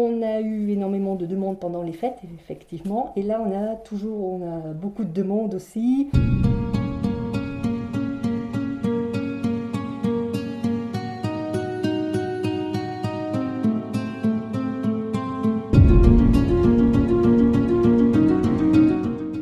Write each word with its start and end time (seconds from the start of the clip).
on 0.00 0.22
a 0.22 0.40
eu 0.40 0.70
énormément 0.70 1.14
de 1.14 1.26
demandes 1.26 1.58
pendant 1.58 1.82
les 1.82 1.92
fêtes, 1.92 2.18
effectivement. 2.34 3.12
Et 3.16 3.22
là, 3.22 3.42
on 3.44 3.52
a 3.52 3.76
toujours 3.76 4.40
beaucoup 4.74 5.04
de 5.04 5.12
demandes 5.12 5.54
aussi. 5.54 6.08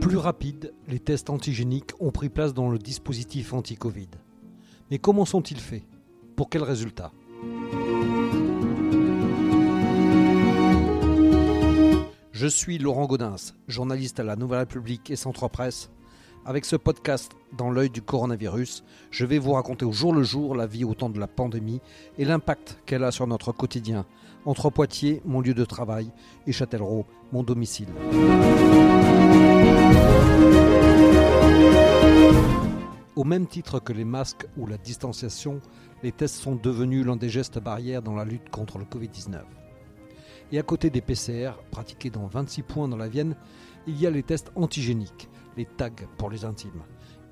Plus 0.00 0.16
rapide, 0.16 0.72
les 0.88 0.98
tests 0.98 1.30
antigéniques 1.30 1.92
ont 2.00 2.10
pris 2.10 2.28
place 2.28 2.52
dans 2.54 2.68
le 2.68 2.78
dispositif 2.78 3.52
anti-Covid. 3.54 4.08
Mais 4.90 4.98
comment 4.98 5.24
sont-ils 5.24 5.60
faits? 5.60 5.84
Pour 6.36 6.48
quels 6.48 6.62
résultats 6.62 7.12
Je 12.40 12.46
suis 12.46 12.78
Laurent 12.78 13.06
Gaudens, 13.06 13.56
journaliste 13.66 14.20
à 14.20 14.22
la 14.22 14.36
Nouvelle 14.36 14.60
République 14.60 15.10
et 15.10 15.16
Centre 15.16 15.48
Presse. 15.48 15.90
Avec 16.46 16.66
ce 16.66 16.76
podcast 16.76 17.32
dans 17.56 17.68
l'œil 17.68 17.90
du 17.90 18.00
coronavirus, 18.00 18.84
je 19.10 19.26
vais 19.26 19.40
vous 19.40 19.54
raconter 19.54 19.84
au 19.84 19.90
jour 19.90 20.14
le 20.14 20.22
jour 20.22 20.54
la 20.54 20.68
vie 20.68 20.84
au 20.84 20.94
temps 20.94 21.10
de 21.10 21.18
la 21.18 21.26
pandémie 21.26 21.80
et 22.16 22.24
l'impact 22.24 22.78
qu'elle 22.86 23.02
a 23.02 23.10
sur 23.10 23.26
notre 23.26 23.50
quotidien, 23.50 24.06
entre 24.44 24.70
Poitiers, 24.70 25.20
mon 25.24 25.40
lieu 25.40 25.52
de 25.52 25.64
travail, 25.64 26.12
et 26.46 26.52
Châtellerault, 26.52 27.06
mon 27.32 27.42
domicile. 27.42 27.88
Au 33.16 33.24
même 33.24 33.48
titre 33.48 33.80
que 33.80 33.92
les 33.92 34.04
masques 34.04 34.46
ou 34.56 34.68
la 34.68 34.78
distanciation, 34.78 35.60
les 36.04 36.12
tests 36.12 36.36
sont 36.36 36.54
devenus 36.54 37.04
l'un 37.04 37.16
des 37.16 37.30
gestes 37.30 37.58
barrières 37.58 38.02
dans 38.02 38.14
la 38.14 38.24
lutte 38.24 38.48
contre 38.50 38.78
le 38.78 38.84
Covid-19. 38.84 39.40
Et 40.50 40.58
à 40.58 40.62
côté 40.62 40.88
des 40.90 41.02
PCR, 41.02 41.52
pratiqués 41.70 42.10
dans 42.10 42.26
26 42.26 42.62
points 42.62 42.88
dans 42.88 42.96
la 42.96 43.08
Vienne, 43.08 43.36
il 43.86 44.00
y 44.00 44.06
a 44.06 44.10
les 44.10 44.22
tests 44.22 44.50
antigéniques, 44.54 45.28
les 45.56 45.66
tags 45.66 45.90
pour 46.16 46.30
les 46.30 46.44
intimes, 46.44 46.82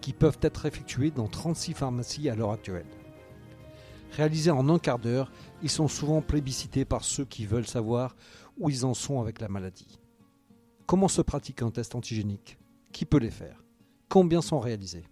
qui 0.01 0.13
peuvent 0.13 0.39
être 0.43 0.67
effectués 0.67 1.11
dans 1.11 1.27
36 1.27 1.73
pharmacies 1.73 2.29
à 2.29 2.35
l'heure 2.35 2.53
actuelle. 2.53 2.87
Réalisés 4.13 4.51
en 4.51 4.69
un 4.69 4.79
quart 4.79 4.99
d'heure, 4.99 5.33
ils 5.63 5.71
sont 5.71 5.89
souvent 5.89 6.23
plébiscités 6.23 6.85
par 6.85 7.05
ceux 7.05 7.25
qui 7.25 7.47
veulent 7.47 7.67
savoir 7.67 8.17
où 8.59 8.71
ils 8.71 8.85
en 8.85 8.95
sont 8.95 9.21
avec 9.21 9.41
la 9.41 9.49
maladie. 9.49 9.99
Comment 10.87 11.09
se 11.09 11.23
pratique 11.23 11.63
un 11.63 11.71
test 11.71 11.95
antigénique? 11.95 12.59
Qui 12.93 13.05
peut 13.05 13.19
les 13.19 13.31
faire? 13.31 13.65
Combien 14.09 14.41
sont 14.41 14.61
réalisés? 14.61 15.05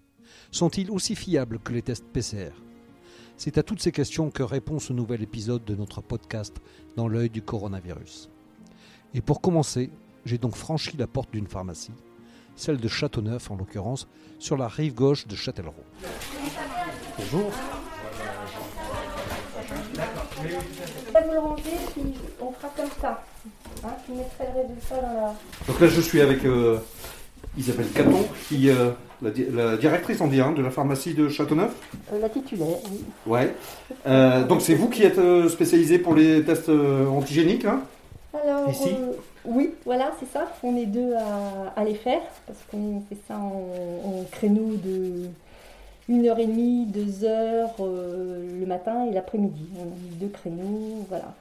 Sont-ils 0.51 0.91
aussi 0.91 1.17
fiables 1.17 1.59
que 1.59 1.73
les 1.73 1.83
tests 1.83 2.07
PCR 2.07 2.53
C'est 3.37 3.59
à 3.59 3.63
toutes 3.63 3.83
ces 3.83 3.91
questions 3.91 4.31
que 4.31 4.43
répond 4.43 4.79
ce 4.79 4.93
nouvel 4.93 5.23
épisode 5.23 5.65
de 5.65 5.75
notre 5.75 6.01
podcast 6.01 6.57
Dans 6.97 7.09
l'œil 7.09 7.31
du 7.31 7.43
coronavirus. 7.43 8.31
Et 9.13 9.21
pour 9.21 9.41
commencer, 9.41 9.91
j'ai 10.25 10.39
donc 10.39 10.55
franchi 10.55 10.97
la 10.97 11.09
porte 11.09 11.33
d'une 11.33 11.49
pharmacie, 11.49 11.93
celle 12.55 12.79
de 12.79 12.89
Châteauneuf 12.89 13.51
en 13.51 13.57
l'occurrence, 13.57 14.09
sur 14.39 14.57
la 14.57 14.69
rive 14.69 14.95
gauche 14.95 15.27
de 15.27 15.35
Châtellerault. 15.35 15.75
Bonjour. 17.19 17.51
Ça 21.13 21.21
vous 21.21 21.33
le 21.33 21.39
rangez, 21.39 21.63
puis 21.93 22.15
on 22.41 22.53
fera 22.53 22.69
comme 22.77 22.91
ça. 23.01 23.25
Hein, 23.85 23.89
je 24.09 24.15
mettrai 24.15 24.47
le 24.55 24.63
résultat 24.63 25.01
dans 25.01 25.15
la. 25.15 25.35
Donc 25.67 25.81
là, 25.81 25.89
je 25.89 26.01
suis 26.01 26.21
avec 26.21 26.45
euh, 26.45 26.79
Isabelle 27.59 27.89
Caton, 27.95 28.25
qui 28.49 28.69
euh, 28.71 28.91
la, 29.23 29.31
di- 29.31 29.47
la 29.53 29.77
directrice 29.77 30.21
on 30.21 30.27
dit, 30.29 30.41
hein, 30.41 30.53
de 30.57 30.63
la 30.63 30.71
pharmacie 30.71 31.15
de 31.15 31.29
Châteauneuf. 31.29 31.73
euh, 32.13 32.21
la 32.21 32.29
titulaire, 32.29 32.79
oui. 32.91 33.05
Ouais. 33.27 33.55
Euh, 34.07 34.45
donc 34.45 34.61
c'est 34.63 34.75
vous 34.75 34.89
qui 34.89 35.03
êtes 35.03 35.19
euh, 35.19 35.49
spécialisé 35.49 35.99
pour 35.99 36.15
les 36.15 36.43
tests 36.45 36.69
antigéniques, 36.71 37.65
hein? 37.65 37.81
Alors, 38.35 38.69
Ici 38.69 38.89
euh, 38.91 39.13
oui, 39.45 39.71
voilà, 39.85 40.13
c'est 40.19 40.31
ça. 40.33 40.51
On 40.65 40.77
est 40.77 40.87
deux 40.87 41.15
à, 41.15 41.73
à 41.81 41.85
les 41.85 41.95
faire 41.95 42.21
parce 42.47 42.59
qu'on 42.71 43.01
fait 43.09 43.17
ça 43.29 43.37
en, 43.37 43.69
en 44.05 44.25
créneau 44.33 44.75
de 44.85 45.29
une 46.09 46.27
heure 46.27 46.39
et 46.39 46.47
demie, 46.47 46.85
deux 46.87 47.25
heures 47.25 47.71
euh, 47.81 48.45
le 48.61 48.67
matin 48.67 49.07
et 49.09 49.15
l'après-midi. 49.15 49.67
On 49.79 49.83
a 49.83 49.85
mis 49.87 50.17
deux 50.21 50.29
créneaux, 50.29 51.07
voilà. 51.09 51.33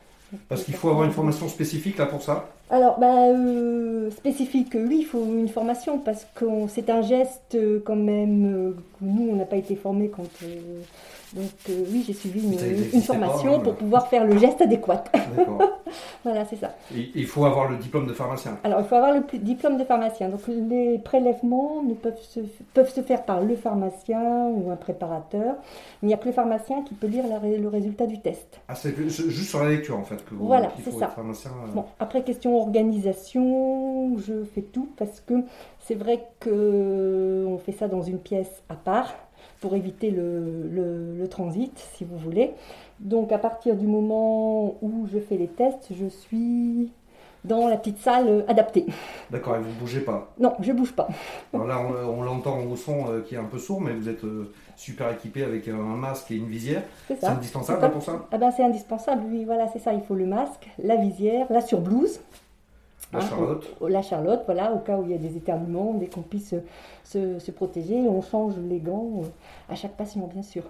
Parce 0.49 0.63
qu'il 0.63 0.75
faut 0.75 0.89
avoir 0.89 1.05
une 1.05 1.11
formation 1.11 1.47
spécifique 1.49 1.97
là 1.97 2.05
pour 2.05 2.21
ça? 2.21 2.49
Alors, 2.69 2.97
bah, 2.99 3.27
euh, 3.27 4.09
spécifique, 4.11 4.71
oui, 4.73 4.99
il 5.01 5.05
faut 5.05 5.23
une 5.23 5.49
formation 5.49 5.99
parce 5.99 6.25
que 6.33 6.45
c'est 6.69 6.89
un 6.89 7.01
geste 7.01 7.55
euh, 7.55 7.81
quand 7.85 7.95
même 7.95 8.45
euh, 8.45 8.71
que 8.99 9.05
nous, 9.05 9.29
on 9.31 9.35
n'a 9.35 9.45
pas 9.45 9.57
été 9.57 9.75
formés 9.75 10.09
quand. 10.09 10.23
euh, 10.43 10.81
donc, 11.33 11.49
euh, 11.69 11.83
oui, 11.91 12.03
j'ai 12.05 12.13
suivi 12.13 12.41
une, 12.93 13.01
formation 13.01 13.57
pas, 13.57 13.63
pour 13.63 13.75
pouvoir 13.75 14.07
faire 14.07 14.23
le 14.25 14.37
geste 14.37 14.61
adéquat. 14.61 15.03
Voilà, 16.23 16.45
c'est 16.45 16.55
ça. 16.55 16.73
Et 16.95 17.09
Il 17.15 17.27
faut 17.27 17.45
avoir 17.45 17.69
le 17.69 17.77
diplôme 17.77 18.07
de 18.07 18.13
pharmacien. 18.13 18.57
Alors, 18.63 18.79
il 18.79 18.85
faut 18.85 18.95
avoir 18.95 19.13
le 19.13 19.21
pl- 19.21 19.43
diplôme 19.43 19.77
de 19.77 19.83
pharmacien. 19.83 20.29
Donc, 20.29 20.39
les 20.47 20.97
prélèvements 20.97 21.83
ne 21.83 21.93
peuvent 21.93 22.19
se, 22.21 22.39
peuvent 22.73 22.91
se 22.91 23.01
faire 23.01 23.23
par 23.25 23.41
le 23.41 23.55
pharmacien 23.55 24.47
ou 24.47 24.71
un 24.71 24.75
préparateur. 24.75 25.55
Il 26.01 26.07
n'y 26.07 26.13
a 26.13 26.17
que 26.17 26.25
le 26.25 26.31
pharmacien 26.31 26.81
qui 26.83 26.93
peut 26.95 27.07
lire 27.07 27.25
la 27.27 27.39
le 27.39 27.67
résultat 27.67 28.07
du 28.07 28.19
test. 28.21 28.59
Ah, 28.67 28.75
c'est 28.75 28.95
juste 28.95 29.49
sur 29.49 29.63
la 29.63 29.69
lecture 29.69 29.97
en 29.97 30.03
fait 30.03 30.23
que 30.25 30.33
vous 30.33 30.47
Voilà, 30.47 30.69
c'est 30.83 30.91
ça. 30.97 31.09
pharmacien. 31.09 31.51
Bon, 31.75 31.85
après, 31.99 32.23
question 32.23 32.52
organisation, 32.59 34.17
je 34.17 34.43
fais 34.43 34.61
tout 34.61 34.89
parce 34.97 35.19
que 35.21 35.33
c'est 35.79 35.95
vrai 35.95 36.25
que 36.39 37.45
on 37.47 37.57
fait 37.57 37.71
ça 37.71 37.87
dans 37.87 38.01
une 38.01 38.19
pièce 38.19 38.63
à 38.69 38.75
part 38.75 39.13
pour 39.59 39.75
éviter 39.75 40.11
le, 40.11 40.67
le- 40.69 41.15
le 41.17 41.27
transit, 41.27 41.77
si 41.93 42.03
vous 42.05 42.17
voulez. 42.17 42.51
Donc, 42.99 43.31
à 43.31 43.37
partir 43.37 43.75
du 43.75 43.87
moment 43.87 44.75
où 44.81 45.07
je 45.11 45.19
fais 45.19 45.37
les 45.37 45.47
tests, 45.47 45.89
je 45.91 46.07
suis 46.07 46.91
dans 47.43 47.67
la 47.67 47.75
petite 47.75 47.99
salle 47.99 48.45
adaptée. 48.47 48.85
D'accord, 49.29 49.57
et 49.57 49.59
vous 49.59 49.73
bougez 49.77 49.99
pas? 49.99 50.31
Non, 50.39 50.53
je 50.61 50.71
bouge 50.71 50.93
pas. 50.93 51.09
Alors 51.53 51.67
là, 51.67 51.81
on, 51.81 52.19
on 52.19 52.23
l'entend 52.23 52.61
au 52.63 52.75
son 52.77 53.09
euh, 53.09 53.21
qui 53.21 53.35
est 53.35 53.37
un 53.37 53.43
peu 53.43 53.57
sourd, 53.57 53.81
mais 53.81 53.93
vous 53.93 54.07
êtes 54.07 54.23
euh, 54.23 54.49
super 54.77 55.11
équipé 55.11 55.43
avec 55.43 55.67
un 55.67 55.73
masque 55.75 56.31
et 56.31 56.35
une 56.35 56.47
visière. 56.47 56.83
C'est 57.09 57.19
ça. 57.19 57.31
indispensable 57.31 57.91
pour 57.91 58.01
ça? 58.01 58.25
Ah 58.31 58.37
ben, 58.37 58.51
c'est 58.51 58.63
indispensable, 58.63 59.23
oui, 59.29 59.43
voilà, 59.43 59.67
c'est 59.67 59.79
ça. 59.79 59.93
Il 59.93 60.01
faut 60.01 60.15
le 60.15 60.25
masque, 60.25 60.69
la 60.81 60.95
visière, 60.95 61.47
la 61.49 61.59
surblouse. 61.59 62.21
La 63.13 63.19
Hein, 63.19 63.27
Charlotte. 63.29 63.75
la 63.87 64.01
Charlotte, 64.01 64.41
voilà, 64.45 64.73
au 64.73 64.79
cas 64.79 64.97
où 64.97 65.03
il 65.05 65.11
y 65.11 65.13
a 65.13 65.17
des 65.17 65.37
éternuements, 65.37 65.93
dès 65.93 66.07
qu'on 66.07 66.21
puisse 66.21 66.49
se, 66.49 66.55
se- 67.03 67.39
se 67.39 67.51
protéger. 67.51 67.95
On 68.09 68.21
change 68.21 68.53
les 68.57 68.79
gants 68.79 69.21
euh, 69.23 69.27
à 69.71 69.75
chaque 69.75 69.95
patient, 69.95 70.27
bien 70.27 70.41
sûr. 70.43 70.63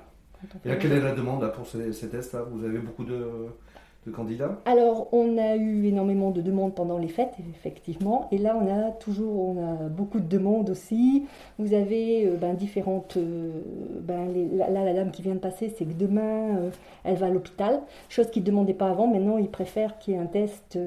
Et 0.65 0.69
là, 0.69 0.75
quelle 0.75 0.91
est 0.91 0.99
la 0.99 1.13
demande 1.13 1.41
là, 1.41 1.47
pour 1.49 1.65
ces, 1.65 1.93
ces 1.93 2.09
tests 2.09 2.33
là 2.33 2.41
Vous 2.51 2.65
avez 2.65 2.79
beaucoup 2.79 3.05
de, 3.05 3.47
Alors, 4.65 5.07
on 5.13 5.37
a 5.37 5.55
eu 5.55 5.85
énormément 5.85 6.31
de 6.31 6.41
demandes 6.41 6.75
pendant 6.75 6.97
les 6.97 7.07
fêtes, 7.07 7.35
effectivement. 7.55 8.27
Et 8.31 8.37
là, 8.37 8.57
on 8.61 8.67
a 8.67 8.91
toujours 8.91 9.49
on 9.49 9.63
a 9.63 9.87
beaucoup 9.87 10.19
de 10.19 10.27
demandes 10.27 10.69
aussi. 10.69 11.25
Vous 11.57 11.73
avez 11.73 12.27
euh, 12.27 12.35
ben, 12.35 12.53
différentes. 12.53 13.15
euh, 13.17 13.61
ben, 14.01 14.27
là, 14.57 14.83
la 14.83 14.93
dame 14.93 15.11
qui 15.11 15.21
vient 15.21 15.35
de 15.35 15.39
passer, 15.39 15.73
c'est 15.77 15.85
que 15.85 15.93
demain, 15.93 16.57
euh, 16.57 16.69
elle 17.05 17.15
va 17.15 17.27
à 17.27 17.29
l'hôpital. 17.29 17.81
Chose 18.09 18.29
qu'ils 18.29 18.43
ne 18.43 18.47
demandaient 18.47 18.73
pas 18.73 18.89
avant. 18.89 19.07
Maintenant, 19.07 19.37
ils 19.37 19.49
préfèrent 19.49 19.97
qu'il 19.99 20.15
y 20.15 20.17
ait 20.17 20.19
un 20.19 20.25
test 20.25 20.77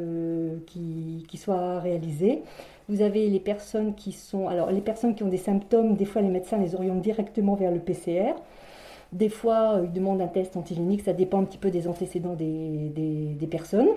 qui, 0.66 1.24
qui 1.28 1.36
soit 1.38 1.80
réalisé. 1.80 2.42
Vous 2.88 3.00
avez 3.00 3.28
les 3.28 3.40
personnes 3.40 3.94
qui 3.94 4.12
sont. 4.12 4.48
Alors, 4.48 4.70
les 4.70 4.80
personnes 4.80 5.14
qui 5.14 5.22
ont 5.22 5.28
des 5.28 5.38
symptômes, 5.38 5.96
des 5.96 6.04
fois, 6.04 6.22
les 6.22 6.28
médecins 6.28 6.58
les 6.58 6.74
orientent 6.74 7.00
directement 7.00 7.54
vers 7.54 7.72
le 7.72 7.80
PCR. 7.80 8.34
Des 9.16 9.28
fois, 9.30 9.76
euh, 9.76 9.84
ils 9.86 9.92
demandent 9.92 10.20
un 10.20 10.26
test 10.28 10.56
antigénique, 10.56 11.02
ça 11.02 11.12
dépend 11.14 11.40
un 11.40 11.44
petit 11.44 11.56
peu 11.58 11.70
des 11.70 11.88
antécédents 11.88 12.34
des, 12.34 12.90
des- 12.94 13.46
personnes. 13.46 13.88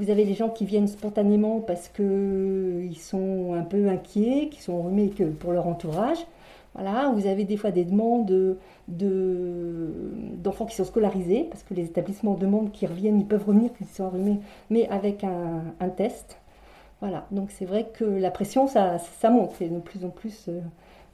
Vous 0.00 0.10
avez 0.10 0.24
les 0.24 0.34
gens 0.34 0.48
qui 0.48 0.64
viennent 0.64 0.88
spontanément 0.88 1.60
parce 1.60 1.88
qu'ils 1.88 2.96
sont 2.98 3.52
un 3.54 3.62
peu 3.62 3.88
inquiets, 3.88 4.48
qui 4.50 4.60
sont 4.62 4.72
enrhumés 4.72 5.08
pour 5.38 5.52
leur 5.52 5.66
entourage. 5.68 6.18
Voilà. 6.74 7.12
Vous 7.14 7.26
avez 7.26 7.44
des 7.44 7.56
fois 7.56 7.70
des 7.70 7.84
demandes 7.84 8.26
de- 8.26 8.56
de- 8.88 9.92
d'enfants 10.42 10.66
qui 10.66 10.74
sont 10.74 10.84
scolarisés 10.84 11.46
parce 11.50 11.62
que 11.62 11.74
les 11.74 11.84
établissements 11.84 12.34
demandent 12.34 12.72
qu'ils 12.72 12.88
reviennent, 12.88 13.20
ils 13.20 13.26
peuvent 13.26 13.44
revenir 13.46 13.72
qu'ils 13.74 13.86
sont 13.86 14.04
enrhumés, 14.04 14.40
mais 14.70 14.88
avec 14.88 15.22
un, 15.22 15.62
un 15.80 15.88
test. 15.90 16.38
Voilà. 17.00 17.26
Donc 17.30 17.50
c'est 17.50 17.66
vrai 17.66 17.86
que 17.92 18.04
la 18.04 18.30
pression, 18.30 18.66
ça, 18.66 18.98
ça 18.98 19.30
monte. 19.30 19.52
C'est 19.58 19.68
de 19.68 19.78
plus 19.78 20.04
en 20.04 20.10
plus. 20.10 20.48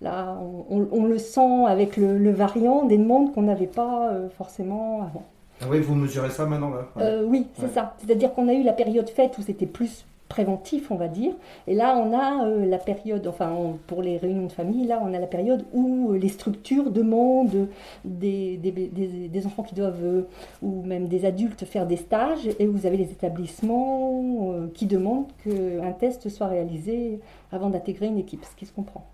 Là, 0.02 0.38
on, 0.70 0.76
on- 0.78 0.88
on 0.92 1.04
le 1.04 1.18
sent 1.18 1.64
avec 1.66 1.96
le, 1.96 2.18
le 2.18 2.30
variant 2.30 2.84
des 2.84 2.98
demandes 2.98 3.32
qu'on 3.32 3.42
n'avait 3.42 3.66
pas 3.66 4.10
euh, 4.10 4.28
forcément 4.28 5.02
avant. 5.02 5.22
Ah 5.62 5.66
oui, 5.70 5.80
vous 5.80 5.94
mesurez 5.94 6.30
ça 6.30 6.44
maintenant 6.46 6.70
là 6.70 6.86
Ouais. 6.96 7.02
Euh, 7.02 7.24
oui, 7.26 7.46
c'est 7.54 7.62
Ouais. 7.62 7.68
ça. 7.72 7.94
C'est-à-dire 7.98 8.34
qu'on 8.34 8.48
a 8.48 8.52
eu 8.54 8.62
la 8.62 8.74
période 8.74 9.08
fête 9.08 9.38
où 9.38 9.42
c'était 9.42 9.64
plus 9.66 10.04
préventif, 10.28 10.90
on 10.90 10.96
va 10.96 11.06
dire. 11.08 11.32
Et 11.68 11.74
là, 11.74 11.96
on 11.96 12.12
a 12.12 12.44
euh, 12.44 12.66
la 12.66 12.76
période, 12.78 13.26
enfin, 13.28 13.52
on- 13.58 13.78
pour 13.86 14.02
les 14.02 14.18
réunions 14.18 14.46
de 14.48 14.52
famille, 14.52 14.84
là, 14.86 15.00
on 15.02 15.14
a 15.14 15.18
la 15.18 15.26
période 15.28 15.64
où 15.72 16.10
euh, 16.12 16.18
les 16.18 16.28
structures 16.28 16.90
demandent 16.90 17.68
des, 18.04 18.56
des, 18.58 18.70
des- 18.72 19.28
des 19.28 19.46
enfants 19.46 19.62
qui 19.62 19.74
doivent, 19.76 20.04
euh, 20.04 20.22
ou 20.62 20.82
même 20.82 21.06
des 21.08 21.24
adultes, 21.24 21.64
faire 21.64 21.86
des 21.86 21.96
stages. 21.96 22.48
Et 22.58 22.66
vous 22.66 22.84
avez 22.86 22.96
les 22.98 23.10
établissements 23.12 24.22
qui 24.74 24.84
demandent 24.86 25.28
qu'un 25.44 25.92
test 25.92 26.28
soit 26.28 26.48
réalisé 26.48 27.20
avant 27.52 27.70
d'intégrer 27.70 28.06
une 28.08 28.18
équipe, 28.18 28.44
ce 28.44 28.56
qui 28.56 28.66
se 28.66 28.72
comprend. 28.72 29.04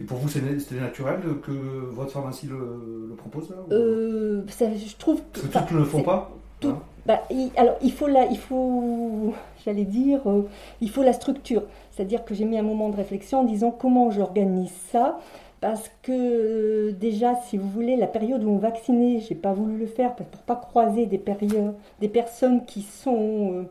Et 0.00 0.04
pour 0.04 0.18
vous, 0.18 0.28
c'était 0.28 0.80
naturel 0.80 1.20
que 1.42 1.52
votre 1.52 2.10
pharmacie 2.10 2.46
le, 2.48 3.06
le 3.10 3.14
propose 3.14 3.50
là 3.50 3.56
ou- 3.68 3.72
Euh, 3.72 4.42
ça, 4.48 4.66
je 4.74 4.96
trouve 4.96 5.20
que 5.32 5.40
Parce 5.40 5.42
que 5.46 5.48
enfin, 5.48 5.60
toutes 5.62 5.72
ne 5.76 5.78
le 5.78 5.84
font 5.84 6.02
pas 6.02 6.30
Tout, 6.60 6.68
Hein 6.70 6.82
bah, 7.06 7.22
il- 7.30 7.50
alors, 7.56 7.76
il 7.80 7.92
faut 7.92 8.08
la, 8.08 8.26
il 8.26 8.38
faut, 8.38 9.34
j'allais 9.64 9.84
dire, 9.84 10.20
euh, 10.26 10.42
il 10.80 10.90
faut 10.90 11.02
la 11.02 11.12
structure. 11.12 11.62
C'est-à-dire 11.92 12.24
que 12.24 12.34
j'ai 12.34 12.44
mis 12.44 12.58
un 12.58 12.62
moment 12.62 12.88
de 12.88 12.96
réflexion 12.96 13.40
en 13.40 13.44
disant 13.44 13.70
comment 13.70 14.10
j'organise 14.10 14.72
ça. 14.90 15.18
Parce 15.60 15.90
que 16.02 16.12
euh, 16.12 16.92
déjà, 16.92 17.36
si 17.36 17.56
vous 17.56 17.68
voulez, 17.70 17.96
la 17.96 18.06
période 18.08 18.42
où 18.44 18.50
on 18.50 18.58
vaccinait, 18.58 19.20
j'ai 19.20 19.34
pas 19.36 19.52
voulu 19.52 19.78
le 19.78 19.86
faire 19.86 20.14
pour 20.16 20.26
pas 20.26 20.56
croiser 20.56 21.06
des 21.06 21.18
périodes, 21.18 21.74
des 22.00 22.08
personnes 22.08 22.64
qui 22.66 22.82
sont 22.82 23.66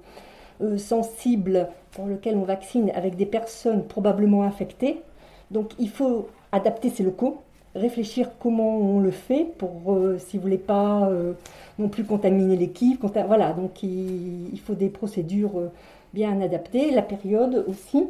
sensibles 0.77 1.67
pour 1.91 2.07
lesquelles 2.07 2.37
on 2.37 2.43
vaccine 2.43 2.91
avec 2.95 3.15
des 3.15 3.25
personnes 3.25 3.83
probablement 3.83 4.43
infectées. 4.43 5.01
Donc, 5.51 5.71
il 5.79 5.89
faut 5.89 6.27
adapter 6.51 6.89
ces 6.89 7.03
locaux, 7.03 7.41
réfléchir 7.75 8.29
comment 8.39 8.77
on 8.77 8.99
le 8.99 9.11
fait 9.11 9.45
pour, 9.57 9.93
euh, 9.93 10.17
si 10.19 10.37
vous 10.37 10.43
voulez 10.43 10.57
pas 10.57 11.07
euh, 11.09 11.33
non 11.79 11.89
plus 11.89 12.03
contaminer 12.03 12.55
l'équipe. 12.55 13.03
Voilà, 13.27 13.53
donc 13.53 13.83
il, 13.83 14.49
il 14.53 14.59
faut 14.59 14.75
des 14.75 14.89
procédures 14.89 15.57
euh, 15.59 15.71
bien 16.13 16.39
adaptées, 16.41 16.91
la 16.91 17.01
période 17.01 17.65
aussi. 17.67 18.05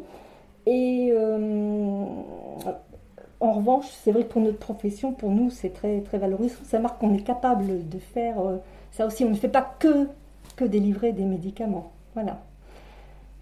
Et 0.66 1.12
en 3.40 3.52
revanche, 3.52 3.86
c'est 4.02 4.12
vrai 4.12 4.22
que 4.24 4.32
pour 4.32 4.40
notre 4.40 4.58
profession, 4.58 5.12
pour 5.12 5.30
nous, 5.30 5.50
c'est 5.50 5.70
très, 5.70 6.00
très 6.00 6.18
valorisant. 6.18 6.56
Ça 6.64 6.78
marque 6.78 6.98
qu'on 7.00 7.12
est 7.14 7.22
capable 7.22 7.88
de 7.88 7.98
faire 7.98 8.36
ça 8.92 9.06
aussi. 9.06 9.24
On 9.24 9.30
ne 9.30 9.34
fait 9.34 9.48
pas 9.48 9.74
que, 9.78 10.08
que 10.56 10.64
délivrer 10.64 11.12
des 11.12 11.24
médicaments. 11.24 11.92
Voilà. 12.14 12.40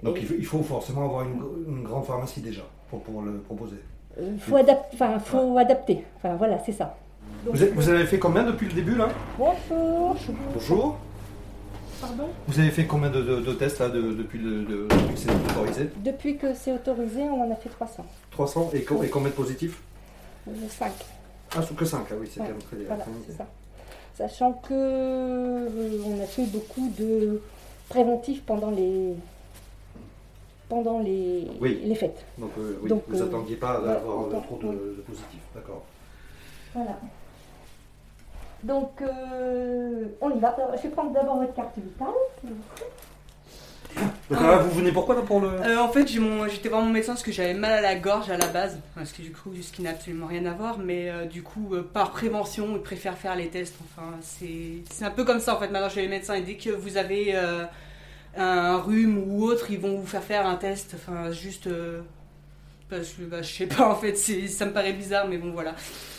Donc 0.03 0.17
Et- 0.17 0.21
il 0.21 0.27
faut, 0.27 0.35
il 0.39 0.45
faut 0.47 0.63
forcément 0.63 1.05
avoir 1.05 1.23
une, 1.23 1.41
une 1.69 1.83
grande 1.85 2.05
pharmacie 2.05 2.41
déjà 2.41 2.63
pour 2.99 3.23
le 3.23 3.39
proposer. 3.39 3.77
Euh, 4.21 4.37
faut 4.39 4.57
adapter. 4.57 4.89
Enfin, 4.95 5.19
faut 5.19 5.59
adapter. 5.59 6.05
Enfin, 6.17 6.35
voilà, 6.37 6.59
c'est 6.65 6.73
ça. 6.73 6.97
Donc, 7.45 7.55
Vous 7.57 7.63
avez, 7.63 7.71
vous 7.73 7.89
avez 7.89 8.05
fait 8.07 8.19
combien 8.19 8.45
depuis 8.45 8.67
le 8.69 8.73
début 8.75 8.95
là? 8.95 9.09
Bonjour. 9.39 10.17
Bonjour. 10.55 10.97
Pardon? 12.01 12.25
Vous 12.49 12.59
avez 12.59 12.71
fait 12.71 12.85
combien 12.87 13.11
de, 13.11 13.23
de- 13.23 13.41
de 13.41 13.53
tests 13.53 13.79
là 13.79 13.89
de- 13.89 14.13
depuis, 14.13 14.39
le, 14.39 14.65
de- 14.65 14.89
depuis 14.91 15.15
que 15.15 15.19
c'est 15.19 15.31
autorisé? 15.31 15.91
Depuis 16.05 16.37
que 16.37 16.55
c'est 16.55 16.73
autorisé, 16.73 17.23
on 17.23 17.43
en 17.43 17.51
a 17.53 17.55
fait 17.57 17.69
300. 17.69 18.05
300 18.33 18.71
et, 18.75 18.83
co- 18.83 19.03
et 19.03 19.09
combien 19.09 19.29
de 19.31 19.35
positifs? 19.35 19.81
5. 20.69 20.91
Ah, 21.57 21.63
sous 21.63 21.75
que 21.75 21.85
5, 21.85 22.01
ah 22.11 22.15
oui, 22.21 22.29
c'est 22.33 22.41
Ouais, 22.41 22.47
quand 22.47 22.53
même 22.53 22.63
très 22.63 22.77
Voilà, 22.87 23.03
très 23.03 23.13
c'est 23.29 23.37
ça. 23.37 23.47
Sachant 24.17 24.53
que 24.53 24.73
euh, 24.73 25.69
on 26.07 26.21
a 26.23 26.27
fait 26.27 26.45
beaucoup 26.47 26.89
de 26.99 27.41
préventifs 27.89 28.43
pendant 28.43 28.71
les 28.71 29.15
pendant 30.69 31.01
les, 31.01 31.47
Oui. 31.61 31.81
les 31.85 31.95
fêtes. 31.95 32.25
Donc, 32.39 32.51
euh, 32.59 32.79
oui, 32.83 32.89
Donc, 32.89 33.03
vous 33.09 33.21
euh, 33.21 33.25
n'attendiez 33.25 33.57
pas 33.57 33.81
ouais, 33.81 33.87
d'avoir 33.89 34.19
on 34.19 34.27
euh, 34.31 34.41
trop 34.41 34.59
de, 34.63 34.67
oui. 34.69 34.75
de 34.97 35.03
positifs, 35.03 35.43
d'accord. 35.55 35.83
Voilà. 36.75 36.99
Donc 38.63 39.03
euh, 39.03 40.05
on 40.21 40.31
y 40.31 40.39
va. 40.39 40.57
Je 40.77 40.83
vais 40.83 40.89
prendre 40.91 41.13
d'abord 41.13 41.39
votre 41.39 41.53
carte 41.55 41.77
vitale. 41.77 42.09
Donc 44.31 44.39
Ah. 44.41 44.43
là, 44.43 44.57
vous 44.59 44.71
venez 44.79 44.93
pourquoi 44.93 45.17
là 45.17 45.23
pour 45.23 45.41
le. 45.41 45.49
Euh, 45.49 45.79
en 45.79 45.89
fait, 45.89 46.07
j'ai 46.07 46.21
mon- 46.21 46.47
j'étais 46.49 46.69
voir 46.71 46.81
mon 46.83 46.91
médecin 46.91 47.13
parce 47.13 47.25
que 47.25 47.33
j'avais 47.33 47.53
mal 47.55 47.73
à 47.73 47.81
la 47.83 47.95
gorge 47.97 48.31
à 48.31 48.39
la 48.39 48.47
base, 48.47 48.79
parce 48.95 49.13
que 49.13 49.21
du 49.21 49.33
coup, 49.33 49.51
ce 49.61 49.73
qui 49.73 49.83
n'a 49.83 49.91
absolument 49.91 50.27
rien 50.29 50.47
à 50.47 50.55
voir, 50.55 50.79
mais 50.79 51.11
euh, 51.11 51.25
du 51.27 51.43
coup, 51.43 51.75
euh, 51.75 51.83
par 51.83 52.13
prévention, 52.13 52.69
ils 52.77 52.81
préfèrent 52.83 53.19
faire 53.19 53.35
les 53.37 53.49
tests. 53.49 53.75
Enfin, 53.85 54.13
c'est 54.23 54.83
c'est 54.91 55.05
un 55.05 55.11
peu 55.11 55.25
comme 55.25 55.41
ça 55.41 55.57
en 55.57 55.59
fait. 55.59 55.69
Maintenant, 55.69 55.91
chez 55.91 56.01
les 56.03 56.09
médecins, 56.09 56.35
et 56.35 56.43
dès 56.43 56.55
que 56.57 56.71
vous 56.71 56.97
avez 56.97 57.35
euh, 57.35 57.65
un 58.37 58.79
rhume 58.79 59.23
ou 59.29 59.45
autre, 59.45 59.71
ils 59.71 59.79
vont 59.81 59.97
vous 59.99 60.07
faire 60.07 60.23
faire 60.23 60.47
un 60.47 60.57
test. 60.57 60.93
Enfin, 60.95 61.31
juste 61.31 61.67
euh, 61.67 62.01
parce 62.89 63.11
que 63.11 63.23
bah, 63.23 63.43
je 63.43 63.53
sais 63.53 63.67
pas 63.67 63.89
en 63.91 63.95
fait, 63.97 64.17
c'est- 64.17 64.49
ça 64.49 64.67
me 64.67 64.73
paraît 64.73 64.93
bizarre, 64.93 65.27
mais 65.29 65.39
bon 65.39 65.53
voilà. 65.53 65.75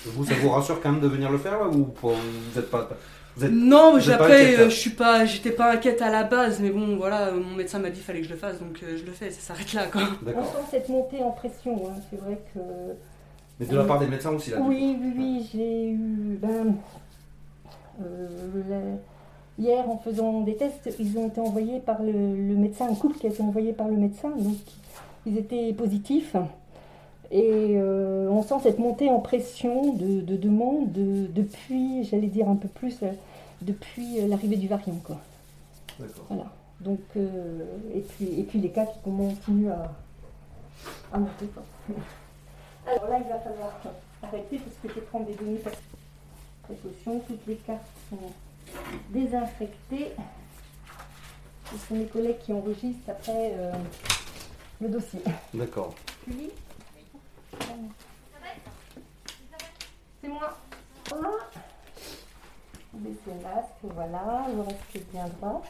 Vous, 0.06 0.26
ça 0.26 0.34
vous 0.36 0.50
rassure 0.50 0.82
quand 0.82 0.92
même 0.92 1.02
de 1.02 1.08
venir 1.08 1.32
le 1.32 1.38
faire 1.38 1.60
là 1.60 1.68
ou 1.68 1.86
pour- 1.86 2.12
vous 2.12 2.60
n'êtes 2.60 2.70
pas. 2.70 2.90
Vous 3.36 3.46
êtes... 3.46 3.52
Non, 3.52 3.96
mais 3.96 4.04
êtes 4.04 4.10
après, 4.10 4.42
inquiète, 4.44 4.60
euh, 4.60 4.66
hein 4.66 4.70
je 4.70 4.76
suis 4.76 4.90
pas, 4.92 5.26
j'étais 5.26 5.50
pas 5.52 5.72
inquiète 5.72 6.04
à 6.04 6.12
la 6.12 6.24
base, 6.24 6.60
mais 6.60 6.70
bon, 6.70 6.98
voilà, 6.98 7.32
mon 7.32 7.56
médecin 7.56 7.80
m'a 7.80 7.90
dit 7.90 7.96
qu'il 7.96 8.04
fallait 8.04 8.20
que 8.22 8.28
je 8.28 8.32
le 8.34 8.38
fasse, 8.38 8.60
donc 8.60 8.80
euh, 8.84 8.96
je 8.96 9.04
le 9.06 9.12
fais. 9.12 9.32
Ça 9.32 9.42
s'arrête 9.42 9.74
là, 9.74 9.88
quoi. 9.88 10.04
On 10.28 10.44
sent 10.44 10.68
cette 10.70 10.90
montée 10.90 11.24
en 11.24 11.32
pression. 11.32 11.88
hein. 11.90 11.96
C'est 12.12 12.20
vrai 12.22 12.38
que 12.54 12.60
Mais 13.60 13.66
de 13.66 13.76
la 13.76 13.86
part 13.86 13.98
des 14.00 14.06
médecins 14.06 14.30
aussi 14.32 14.52
là. 14.52 14.58
Oui, 14.62 14.96
oui, 15.02 15.14
oui, 15.18 15.50
j'ai 15.52 15.90
eu. 15.90 16.38
Ben, 16.40 16.76
euh, 18.02 18.28
la- 18.70 18.98
hier, 19.60 19.90
en 19.90 19.98
faisant 19.98 20.42
des 20.42 20.56
tests, 20.56 20.90
ils 21.00 21.18
ont 21.18 21.28
été 21.28 21.40
envoyés 21.42 21.80
par 21.80 22.02
le, 22.02 22.12
le 22.12 22.56
médecin, 22.56 22.88
un 22.90 22.96
couple 22.96 23.18
qui 23.18 23.28
a 23.28 23.30
été 23.30 23.42
envoyé 23.42 23.74
par 23.74 23.88
le 23.88 23.96
médecin, 23.98 24.30
donc 24.30 24.56
ils 25.26 25.38
étaient 25.38 25.74
positifs. 25.74 26.36
Et 27.32 27.76
euh, 27.78 28.28
on 28.30 28.44
sent 28.44 28.56
cette 28.64 28.78
montée 28.80 29.10
en 29.10 29.20
pression 29.20 29.94
de, 29.94 30.22
de 30.22 30.36
demande 30.38 30.92
de- 30.92 31.26
depuis, 31.28 32.04
j'allais 32.04 32.28
dire 32.28 32.48
un 32.48 32.56
peu 32.56 32.68
plus, 32.68 33.02
euh, 33.02 33.08
depuis 33.62 34.20
euh, 34.20 34.28
l'arrivée 34.28 34.58
du 34.58 34.68
variant. 34.68 34.96
Quoi. 35.04 35.18
D'accord. 36.00 36.26
Voilà. 36.30 36.46
Donc, 36.82 37.00
euh, 37.18 37.64
et, 37.96 38.02
puis, 38.02 38.26
et 38.40 38.44
puis 38.44 38.60
les 38.60 38.70
cas 38.70 38.86
qui 38.86 39.00
continuent 39.00 39.70
à, 39.72 39.92
à 41.14 41.18
monter. 41.18 41.46
Quoi. 41.54 41.64
Alors 42.92 43.10
là, 43.10 43.18
il 43.18 43.30
va 43.30 43.40
falloir 43.40 43.82
arrêter 44.22 44.58
parce 44.58 44.76
que 44.84 44.90
je 44.90 44.94
vais 44.96 45.06
prendre 45.08 45.26
des 45.26 45.34
données 45.34 45.60
précaution. 46.64 47.20
Toutes 47.28 47.48
les 47.48 47.56
cartes 47.56 47.82
sont 48.10 48.18
désinfectées. 49.10 50.12
Ce 51.72 51.78
sont 51.88 51.96
mes 51.96 52.06
collègues 52.08 52.40
qui 52.40 52.54
enregistrent 52.54 53.10
après 53.10 53.54
euh, 53.56 53.74
le 54.80 54.90
dossier. 54.90 55.22
D'accord. 55.54 55.96
C'est 60.22 60.28
moi. 60.28 60.58
Voilà. 61.10 61.30
Baissez 62.94 63.18
le 63.26 63.42
masque, 63.42 63.82
voilà, 63.82 64.46
le 64.54 64.62
reste 64.62 64.96
est 64.96 65.12
bien 65.12 65.28
droit. 65.28 65.64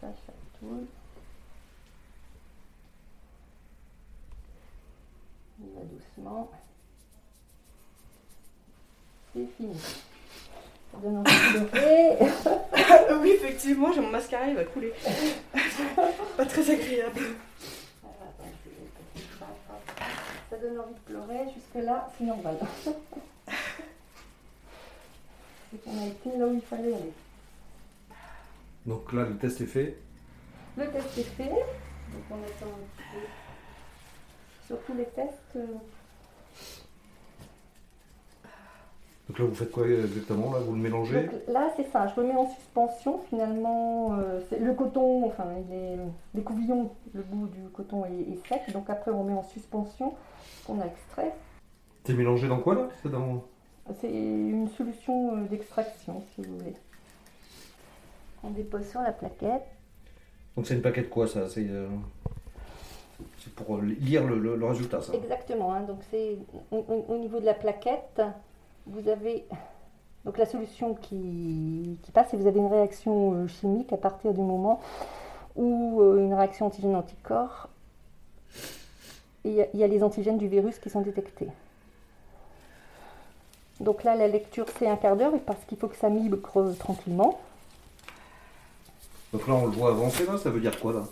Ça 0.00 0.08
chatouille. 0.08 0.86
On 5.62 5.78
va 5.78 5.84
doucement. 5.86 6.50
C'est 9.32 9.46
fini. 9.56 9.76
Ça 10.96 11.02
donne 11.02 11.18
envie 11.18 11.60
de 11.60 11.64
pleurer. 11.66 12.16
oui, 13.20 13.30
effectivement, 13.32 13.92
j'ai 13.92 14.00
mon 14.00 14.10
mascara, 14.10 14.46
il 14.48 14.54
va 14.54 14.64
couler. 14.64 14.92
pas 16.36 16.46
très 16.46 16.70
agréable. 16.70 17.20
Ça 20.48 20.56
donne 20.56 20.78
envie 20.78 20.94
de 20.94 21.00
pleurer, 21.00 21.44
jusque-là, 21.54 22.10
c'est 22.16 22.24
normal. 22.24 22.56
C'est 25.70 25.84
qu'on 25.84 26.00
a 26.00 26.06
été 26.06 26.38
là 26.38 26.46
où 26.46 26.54
il 26.54 26.62
fallait 26.62 26.94
aller. 26.94 27.12
Donc 28.86 29.12
là, 29.12 29.24
le 29.24 29.36
test 29.36 29.60
est 29.60 29.66
fait. 29.66 29.98
Le 30.78 30.90
test 30.90 31.18
est 31.18 31.22
fait, 31.24 31.50
donc 31.50 32.22
on 32.30 32.36
attend 32.36 32.72
un 32.72 32.86
petit 32.96 33.04
peu. 33.12 33.26
Sur 34.66 34.80
tous 34.84 34.94
les 34.94 35.04
tests, 35.06 35.56
euh, 35.56 35.66
Donc 39.28 39.38
là, 39.40 39.44
vous 39.44 39.54
faites 39.54 39.72
quoi 39.72 39.86
exactement 39.88 40.52
Là, 40.52 40.60
vous 40.60 40.72
le 40.72 40.80
mélangez 40.80 41.22
donc 41.24 41.32
là 41.48 41.68
c'est 41.76 41.90
ça, 41.90 42.06
je 42.14 42.20
le 42.20 42.28
mets 42.28 42.36
en 42.36 42.48
suspension 42.48 43.20
finalement. 43.28 44.12
euh, 44.18 44.40
c'est- 44.48 44.58
le 44.60 44.72
coton, 44.74 45.26
enfin 45.26 45.46
il 45.68 45.74
est, 45.74 45.98
les 46.34 46.42
couvillons, 46.42 46.90
le 47.12 47.22
bout 47.22 47.48
du 47.48 47.62
coton 47.72 48.04
est, 48.04 48.10
est 48.32 48.46
sec, 48.48 48.62
donc 48.72 48.88
après 48.88 49.10
on 49.10 49.24
met 49.24 49.32
en 49.32 49.42
suspension 49.42 50.14
qu'on 50.64 50.80
a 50.80 50.86
extrait. 50.86 51.32
C'est 52.04 52.14
mélangé 52.14 52.46
dans 52.46 52.60
quoi 52.60 52.74
là 52.76 52.88
C'est 53.02 53.10
dans. 53.10 53.42
Une 54.04 54.68
solution 54.76 55.36
euh, 55.36 55.40
d'extraction 55.48 56.22
si 56.34 56.42
vous 56.42 56.58
voulez. 56.58 56.74
On 58.44 58.50
dépose 58.50 58.86
sur 58.88 59.00
la 59.00 59.10
plaquette. 59.12 59.62
Donc 60.56 60.66
c'est 60.66 60.74
une 60.74 60.82
plaquette 60.82 61.10
quoi 61.10 61.26
ça 61.26 61.48
C'est 61.48 61.66
euh, 61.68 61.88
pour 63.56 63.78
lire 63.78 64.24
le, 64.26 64.38
le- 64.38 64.56
le 64.56 64.66
résultat 64.66 65.00
ça. 65.02 65.12
Exactement, 65.14 65.72
hein, 65.74 65.82
donc 65.82 65.98
c'est 66.10 66.36
au 66.70 67.16
niveau 67.18 67.40
de 67.40 67.44
la 67.46 67.54
plaquette, 67.54 68.22
vous 68.86 69.08
avez 69.08 69.44
donc 70.24 70.38
la 70.38 70.46
solution 70.46 70.94
qui, 70.94 71.98
qui 72.02 72.10
passe 72.12 72.32
et 72.34 72.36
vous 72.36 72.46
avez 72.46 72.58
une 72.58 72.66
réaction 72.72 73.32
euh, 73.34 73.46
chimique 73.46 73.92
à 73.92 73.96
partir 73.96 74.32
du 74.32 74.40
moment 74.40 74.80
où 75.54 76.00
euh, 76.00 76.18
une 76.18 76.34
réaction 76.34 76.66
antigène-anticorps, 76.66 77.68
et 79.44 79.48
il 79.50 79.54
y, 79.54 79.62
a- 79.62 79.66
il 79.74 79.80
y 79.80 79.84
a 79.84 79.86
les 79.86 80.02
antigènes 80.02 80.38
du 80.38 80.48
virus 80.48 80.78
qui 80.78 80.90
sont 80.90 81.00
détectés. 81.02 81.48
Donc 83.80 84.04
là, 84.04 84.16
la 84.16 84.26
lecture, 84.26 84.66
c'est 84.78 84.88
un 84.88 84.96
quart 84.96 85.16
d'heure 85.16 85.32
parce 85.44 85.62
qu'il 85.66 85.78
faut 85.78 85.88
que 85.88 85.96
ça 85.96 86.08
migre 86.08 86.38
tranquillement. 86.78 87.38
Donc 89.32 89.46
là, 89.46 89.54
on 89.54 89.66
le 89.66 89.72
voit 89.72 89.90
avancer 89.90 90.24
là, 90.26 90.38
ça 90.38 90.50
veut 90.50 90.60
dire 90.60 90.78
quoi 90.80 90.92
là? 90.94 91.02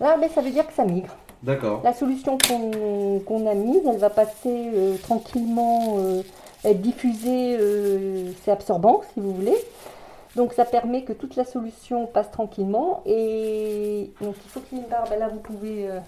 Là, 0.00 0.16
ben, 0.18 0.28
ça 0.28 0.42
veut 0.42 0.50
dire 0.50 0.66
que 0.66 0.72
ça 0.72 0.84
migre. 0.84 1.14
D'accord. 1.42 1.80
La 1.82 1.92
solution 1.94 2.38
qu'on 2.38 3.46
a 3.46 3.54
mise, 3.54 3.82
elle 3.86 3.98
va 3.98 4.10
passer 4.10 4.70
euh, 4.74 4.96
tranquillement, 4.98 5.96
euh, 5.98 6.22
être 6.64 6.80
diffusée, 6.80 7.56
euh, 7.58 8.30
c'est 8.42 8.50
absorbant 8.50 9.02
si 9.12 9.20
vous 9.20 9.32
voulez. 9.32 9.56
Donc 10.36 10.54
ça 10.54 10.64
permet 10.64 11.02
que 11.02 11.12
toute 11.12 11.36
la 11.36 11.44
solution 11.44 12.06
passe 12.06 12.30
tranquillement. 12.30 13.02
Et 13.06 14.10
donc 14.20 14.34
il 14.44 14.50
faut 14.50 14.60
qu'il 14.60 14.78
y 14.78 14.80
ait 14.80 14.84
une 14.84 14.90
barre. 14.90 15.04
Ben 15.10 15.18
là 15.18 15.28
vous 15.28 15.40
pouvez, 15.40 15.90
euh, 15.90 15.98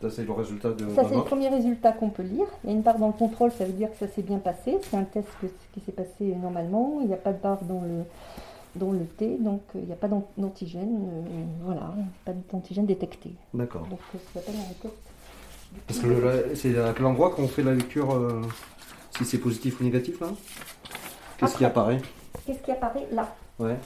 Ça, 0.00 0.10
c'est 0.10 0.24
le 0.24 0.32
résultat 0.32 0.70
de. 0.70 0.88
Ça, 0.94 1.04
c'est 1.08 1.14
le 1.16 1.22
premier 1.22 1.48
résultat 1.48 1.92
qu'on 1.92 2.10
peut 2.10 2.22
lire. 2.22 2.46
Il 2.64 2.70
y 2.70 2.72
a 2.72 2.76
une 2.76 2.82
barre 2.82 2.98
dans 2.98 3.08
le 3.08 3.12
contrôle, 3.12 3.50
ça 3.52 3.64
veut 3.64 3.72
dire 3.72 3.90
que 3.90 3.98
ça 3.98 4.12
s'est 4.12 4.22
bien 4.22 4.38
passé. 4.38 4.78
C'est 4.82 4.96
un 4.96 5.04
test 5.04 5.28
qui 5.72 5.80
s'est 5.80 5.92
passé 5.92 6.34
normalement. 6.40 6.98
Il 7.00 7.08
n'y 7.08 7.14
a 7.14 7.18
pas 7.18 7.32
de 7.32 7.40
barre 7.40 7.62
dans 7.62 7.80
le, 7.80 8.04
dans 8.76 8.92
le 8.92 9.04
thé, 9.04 9.36
donc 9.38 9.62
euh, 9.74 9.80
il 9.80 9.86
n'y 9.86 9.92
a 9.92 9.96
pas 9.96 10.08
d'antigène. 10.36 11.08
Euh, 11.08 11.44
voilà, 11.64 11.94
pas 12.24 12.32
d'antigène 12.52 12.86
détecté. 12.86 13.30
D'accord. 13.54 13.86
Donc 13.88 14.00
ça 14.12 14.40
s'appelle 14.40 14.54
un 14.56 14.82
test. 14.82 14.94
Parce 15.86 16.00
que 16.00 16.54
c'est 16.54 16.78
à 16.78 16.92
quel 16.92 17.06
endroit 17.06 17.30
qu'on 17.30 17.48
fait 17.48 17.62
la 17.62 17.72
lecture, 17.74 18.14
euh, 18.14 18.42
si 19.16 19.24
c'est 19.24 19.38
positif 19.38 19.80
ou 19.80 19.84
négatif 19.84 20.20
là 20.20 20.28
Qu'est-ce 21.38 21.56
qui 21.56 21.64
apparaît 21.64 22.00
Qu'est-ce 22.46 22.60
qui 22.60 22.70
apparaît 22.70 23.06
là? 23.12 23.34
Ouais. 23.58 23.76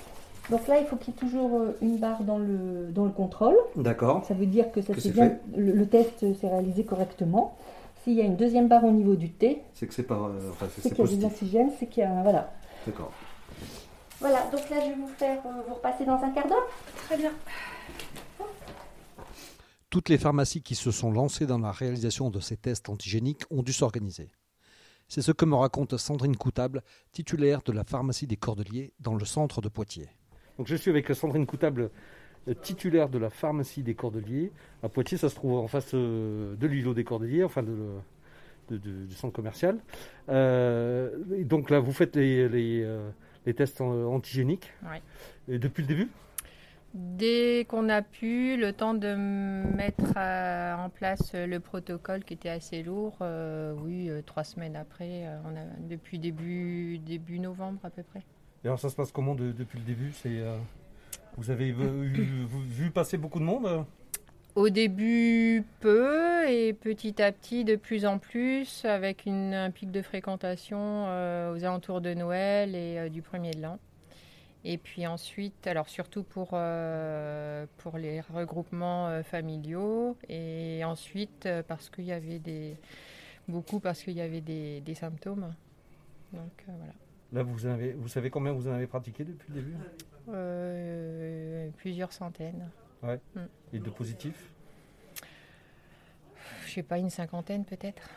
Donc 0.51 0.69
là, 0.69 0.79
il 0.79 0.87
faut 0.87 0.97
qu'il 0.97 1.13
y 1.13 1.17
ait 1.17 1.21
toujours 1.21 1.59
euh, 1.59 1.77
une 1.83 1.99
barre 1.99 2.23
dans 2.23 2.39
le, 2.39 2.91
dans 2.93 3.05
le 3.05 3.11
contrôle. 3.11 3.57
D'accord. 3.75 4.25
Ça 4.27 4.35
veut 4.35 4.47
dire 4.47 4.71
que, 4.71 4.81
ça 4.81 4.93
bien, 4.95 5.39
le, 5.57 5.87
test 5.87 6.21
s'est 6.21 6.49
réalisé 6.49 6.85
correctement. 6.85 7.57
S'il 8.05 8.15
y 8.15 8.21
a 8.21 8.25
une 8.25 8.37
deuxième 8.37 8.69
barre 8.69 8.85
au 8.85 8.93
niveau 8.93 9.17
du 9.17 9.31
T, 9.31 9.63
c'est 9.75 9.89
que 9.89 9.95
c'est 9.95 10.05
pas. 10.05 10.15
Euh, 10.15 10.51
enfin, 10.53 10.67
c'est 10.81 10.95
qu'il 10.95 11.05
y 11.05 11.15
a 11.15 11.17
de 11.17 11.23
l'oxygène, 11.23 11.71
c'est 11.79 11.87
qu'il 11.87 12.05
y 12.05 12.07
a. 12.07 12.23
Voilà. 12.23 12.53
D'accord. 12.87 13.11
Voilà, 14.21 14.43
donc 14.53 14.71
là, 14.71 14.77
je 14.81 14.91
vais 14.91 14.95
vous 14.95 15.09
faire 15.09 15.39
euh, 15.45 15.63
vous 15.67 15.75
repasser 15.75 16.05
dans 16.05 16.23
un 16.23 16.31
quart 16.31 16.47
d'heure. 16.47 16.67
Très 17.07 17.17
bien. 17.17 17.33
Toutes 19.91 20.09
les 20.09 20.19
pharmacies 20.19 20.63
qui 20.63 20.75
se 20.75 20.91
sont 20.91 21.11
lancées 21.11 21.47
dans 21.47 21.59
la 21.59 21.73
réalisation 21.73 22.31
de 22.31 22.39
ces 22.39 22.57
tests 22.57 22.89
antigéniques 22.89 23.43
ont 23.51 23.63
dû 23.63 23.73
s'organiser. 23.73 24.31
C'est 25.09 25.23
ce 25.23 25.33
que 25.33 25.45
me 25.45 25.55
raconte 25.55 25.97
Sandrine 25.97 26.37
Coutable, 26.37 26.83
titulaire 27.13 27.63
de 27.63 27.73
la 27.73 27.85
pharmacie 27.85 28.27
des 28.27 28.37
Cordeliers 28.37 28.93
dans 28.99 29.15
le 29.15 29.25
centre 29.25 29.61
de 29.61 29.69
Poitiers. 29.69 30.09
Donc 30.59 30.67
je 30.67 30.75
suis 30.75 30.91
avec 30.91 31.09
Sandrine 31.15 31.47
Coutable, 31.47 31.91
euh, 32.49 32.55
titulaire 32.55 33.09
de 33.09 33.19
la 33.19 33.31
pharmacie 33.31 33.83
des 33.83 33.95
Cordeliers. 33.95 34.53
À 34.83 34.89
Poitiers, 34.89 35.19
ça 35.19 35.29
se 35.29 35.37
trouve 35.37 35.59
en 35.59 35.69
face 35.69 35.93
euh, 35.95 36.57
de 36.57 36.67
l'îlot 36.67 36.95
des 36.95 37.05
Cordeliers, 37.05 37.45
enfin 37.45 37.63
de, 37.63 38.79
du 38.79 39.15
centre 39.15 39.33
commercial. 39.33 39.79
Euh, 40.29 41.11
donc 41.45 41.71
là, 41.71 41.79
vous 41.79 41.93
faites 41.93 42.17
les, 42.17 42.85
tests 43.55 43.81
antigéniques. 43.81 44.73
Et 45.49 45.59
depuis 45.59 45.83
le 45.83 45.89
début? 45.89 46.09
Dès 46.99 47.67
qu'on 47.69 47.91
a 47.91 48.01
pu, 48.01 48.57
le 48.57 48.73
temps 48.73 48.95
de 48.95 49.15
mettre 49.15 50.17
en 50.17 50.89
place 50.89 51.35
le 51.35 51.61
protocole 51.61 52.25
qui 52.25 52.33
était 52.33 52.49
assez 52.49 52.83
lourd, 52.83 53.19
oui, 53.85 54.11
trois 54.25 54.45
semaines 54.45 54.77
après, 54.77 55.25
on 55.45 55.55
a, 55.57 55.65
depuis 55.89 56.19
début, 56.19 56.99
début 56.99 57.39
novembre 57.39 57.81
à 57.85 57.91
peu 57.91 58.03
près. 58.03 58.23
Alors 58.65 58.81
ça 58.81 58.89
se 58.89 58.97
passe 58.97 59.13
comment 59.13 59.35
depuis 59.35 59.79
le 59.79 59.85
début? 59.85 60.11
C'est 60.13 60.41
euh, 60.41 60.57
Vous 61.37 61.51
avez 61.51 61.71
vu, 61.71 62.91
passer 62.91 63.19
beaucoup 63.19 63.39
de 63.39 63.45
monde? 63.45 63.85
Au 64.55 64.71
début, 64.71 65.65
peu, 65.81 66.49
et 66.49 66.73
petit 66.73 67.21
à 67.23 67.31
petit, 67.31 67.65
de 67.65 67.77
plus 67.77 68.07
en 68.07 68.19
plus, 68.19 68.87
avec 68.87 69.27
une, 69.27 69.53
un 69.53 69.71
pic 69.71 69.91
de 69.91 70.01
fréquentation 70.01 70.79
euh, 70.81 71.55
aux 71.55 71.63
alentours 71.63 72.01
de 72.01 72.15
Noël 72.15 72.75
et 72.75 72.99
euh, 72.99 73.09
du 73.11 73.21
premier 73.21 73.51
de 73.51 73.61
l'an. 73.61 73.79
Et 74.69 74.79
puis 74.79 75.07
ensuite, 75.07 75.67
alors 75.69 75.89
surtout 75.89 76.25
pour, 76.25 76.49
pour 76.49 77.99
les 77.99 78.21
regroupements 78.21 79.23
familiaux, 79.23 80.17
et 80.29 80.83
ensuite 80.85 81.49
parce 81.69 81.89
qu'il 81.89 82.05
y 82.05 82.13
avait 82.13 82.41
des. 82.41 82.77
beaucoup 83.49 83.79
parce 83.79 84.03
qu'il 84.03 84.15
y 84.15 84.21
avait 84.21 84.41
des, 84.41 84.81
des 84.81 84.95
symptômes. 84.95 85.55
Donc 86.33 86.65
voilà. 86.67 86.93
Là, 87.33 87.43
vous, 87.45 87.67
avez, 87.67 87.93
vous 87.93 88.09
savez 88.09 88.29
combien 88.31 88.53
vous 88.53 88.67
en 88.69 88.73
avez 88.73 88.87
pratiqué 88.87 89.25
depuis 89.25 89.53
le 89.53 89.55
début? 89.61 89.75
Euh, 90.31 91.69
Plusieurs 91.77 92.13
centaines. 92.13 92.69
Ouais. 93.03 93.21
Mm. 93.35 93.41
Et 93.73 93.79
de 93.79 93.91
positifs? 93.91 94.51
Je 96.67 96.73
sais 96.73 96.83
pas, 96.83 96.99
une 96.99 97.11
cinquantaine 97.11 97.65
peut-être. 97.65 98.09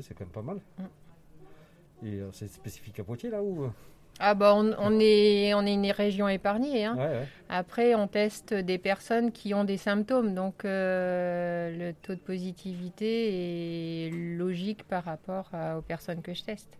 C'est 0.00 0.14
quand 0.14 0.24
même 0.24 0.32
pas 0.32 0.42
mal. 0.42 0.60
Mm. 0.78 2.06
Et 2.06 2.20
euh, 2.20 2.30
c'est 2.32 2.48
spécifique 2.48 3.00
à 3.00 3.04
Poitiers 3.04 3.30
là 3.30 3.42
ou? 3.42 3.72
Ah 4.20 4.34
bah 4.34 4.54
on, 4.54 5.00
est 5.00 5.54
on 5.54 5.66
est 5.66 5.74
une 5.74 5.90
région 5.90 6.28
épargnée. 6.28 6.84
Hein. 6.84 6.96
Après 7.48 7.94
on 7.94 8.06
teste 8.06 8.54
des 8.54 8.78
personnes 8.78 9.32
qui 9.32 9.54
ont 9.54 9.64
des 9.64 9.76
symptômes, 9.76 10.34
donc 10.34 10.64
euh, 10.64 11.76
le 11.76 11.92
taux 11.94 12.14
de 12.14 12.20
positivité 12.20 14.06
est 14.06 14.10
logique 14.10 14.84
par 14.84 15.04
rapport 15.04 15.50
aux 15.76 15.82
personnes 15.82 16.22
que 16.22 16.32
je 16.32 16.44
teste. 16.44 16.78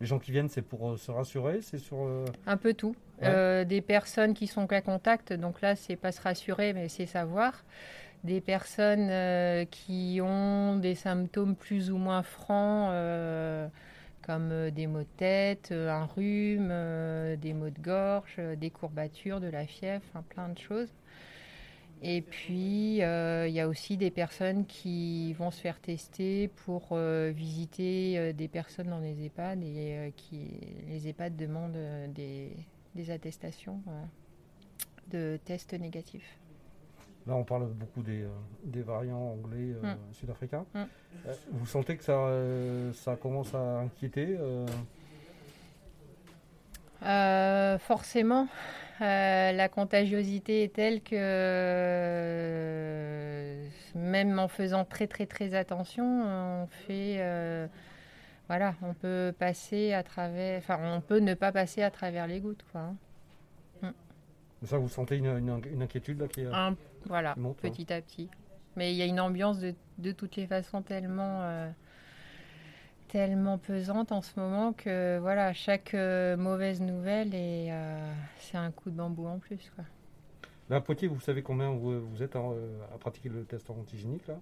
Les 0.00 0.06
gens 0.06 0.18
qui 0.18 0.32
viennent, 0.32 0.48
c'est 0.48 0.62
pour 0.62 0.90
euh, 0.90 0.96
se 0.96 1.10
rassurer 1.10 1.60
C'est 1.62 1.78
sur. 1.78 2.04
Euh, 2.04 2.24
Un 2.46 2.56
peu 2.56 2.74
tout. 2.74 2.96
Des 3.22 3.80
personnes 3.80 4.34
qui 4.34 4.46
sont 4.46 4.66
cas 4.66 4.80
contact, 4.80 5.32
donc 5.32 5.60
là, 5.60 5.76
c'est 5.76 5.96
pas 5.96 6.12
se 6.12 6.20
rassurer, 6.20 6.72
mais 6.72 6.88
c'est 6.88 7.06
savoir. 7.06 7.64
Des 8.22 8.40
personnes 8.40 9.66
qui 9.70 10.18
ont 10.22 10.76
des 10.76 10.94
symptômes 10.94 11.54
plus 11.54 11.90
ou 11.90 11.96
moins 11.96 12.22
francs, 12.22 12.90
comme 14.24 14.70
des 14.70 14.86
maux 14.86 15.00
de 15.00 15.16
tête, 15.16 15.72
un 15.72 16.06
rhume, 16.06 16.72
des 17.36 17.52
maux 17.52 17.70
de 17.70 17.80
gorge, 17.80 18.40
des 18.56 18.70
courbatures, 18.70 19.40
de 19.40 19.48
la 19.48 19.66
fièvre, 19.66 20.04
plein 20.28 20.48
de 20.48 20.58
choses. 20.58 20.92
Et 22.06 22.20
puis, 22.20 23.02
euh, 23.02 23.48
il 23.48 23.54
y 23.54 23.60
a 23.60 23.66
aussi 23.66 23.96
des 23.96 24.10
personnes 24.10 24.66
qui 24.66 25.32
vont 25.32 25.50
se 25.50 25.58
faire 25.58 25.80
tester 25.80 26.48
pour 26.48 26.88
euh, 26.92 27.32
visiter 27.34 28.18
euh, 28.18 28.32
des 28.34 28.46
personnes 28.46 28.88
dans 28.88 28.98
les 28.98 29.24
EHPAD 29.24 29.62
et 29.62 30.12
qui 30.14 30.50
les 30.86 31.08
EHPAD 31.08 31.34
demandent 31.34 31.78
des, 32.14 32.52
attestations 33.10 33.80
de 35.10 35.38
tests 35.46 35.72
négatifs. 35.72 36.38
Là, 37.26 37.34
on 37.34 37.44
parle 37.44 37.68
beaucoup 37.68 38.02
des, 38.02 38.26
variants 38.82 39.32
anglais 39.38 39.74
mm. 39.82 39.96
sud-africains. 40.12 40.66
Mm. 40.74 40.82
vous 41.52 41.66
sentez 41.66 41.96
que 41.96 42.04
ça, 42.04 42.28
ça 42.94 43.16
commence 43.16 43.54
à 43.54 43.80
inquiéter 43.80 44.38
Forcément. 47.80 48.48
Euh, 49.00 49.50
la 49.52 49.68
contagiosité 49.68 50.62
est 50.62 50.72
telle 50.72 51.02
que 51.02 51.16
euh, 51.18 52.46
même 53.96 54.38
en 54.38 54.46
faisant 54.46 54.84
très 54.84 55.08
très 55.08 55.26
très 55.26 55.54
attention, 55.54 56.04
on 56.04 56.68
fait 56.68 57.16
euh, 57.18 57.66
voilà, 58.46 58.76
on 58.82 58.94
peut 58.94 59.34
passer 59.36 59.92
à 59.92 60.04
travers, 60.04 60.58
enfin 60.58 60.78
on 60.80 61.00
peut 61.00 61.18
ne 61.18 61.34
pas 61.34 61.50
passer 61.50 61.82
à 61.82 61.90
travers 61.90 62.28
les 62.28 62.38
gouttes 62.38 62.64
quoi. 62.70 62.82
Hein. 62.82 62.94
Ça, 64.64 64.78
vous 64.78 64.88
sentez 64.88 65.16
une, 65.16 65.82
inquiétude 65.82 66.20
là 66.20 66.28
qui 66.28 66.44
Voilà, 67.06 67.36
petit 67.60 67.92
à 67.92 68.00
petit. 68.00 68.28
Mais 68.76 68.92
il 68.92 68.96
y 68.96 69.02
a 69.02 69.06
une 69.06 69.20
ambiance 69.20 69.60
de, 69.60 69.74
de 69.98 70.12
toutes 70.12 70.36
les 70.36 70.46
façons 70.46 70.82
tellement 70.82 71.72
tellement 73.14 73.58
pesante 73.58 74.10
en 74.10 74.22
ce 74.22 74.40
moment 74.40 74.72
que 74.72 75.18
voilà, 75.20 75.52
chaque 75.52 75.94
euh, 75.94 76.36
mauvaise 76.36 76.80
nouvelle 76.80 77.32
et 77.32 77.68
euh, 77.70 78.12
c'est 78.40 78.56
un 78.56 78.72
coup 78.72 78.90
de 78.90 78.96
bambou 78.96 79.28
en 79.28 79.38
plus. 79.38 79.70
Quoi. 79.76 79.84
Là, 80.68 80.76
à 80.76 80.80
Poitiers, 80.80 81.06
vous 81.06 81.20
savez 81.20 81.40
combien 81.40 81.70
vous, 81.70 82.20
êtes 82.20 82.34
euh, 82.34 82.76
à 82.92 82.98
pratiquer 82.98 83.28
le 83.28 83.44
test 83.44 83.70
antigénique 83.70 84.26
là? 84.26 84.34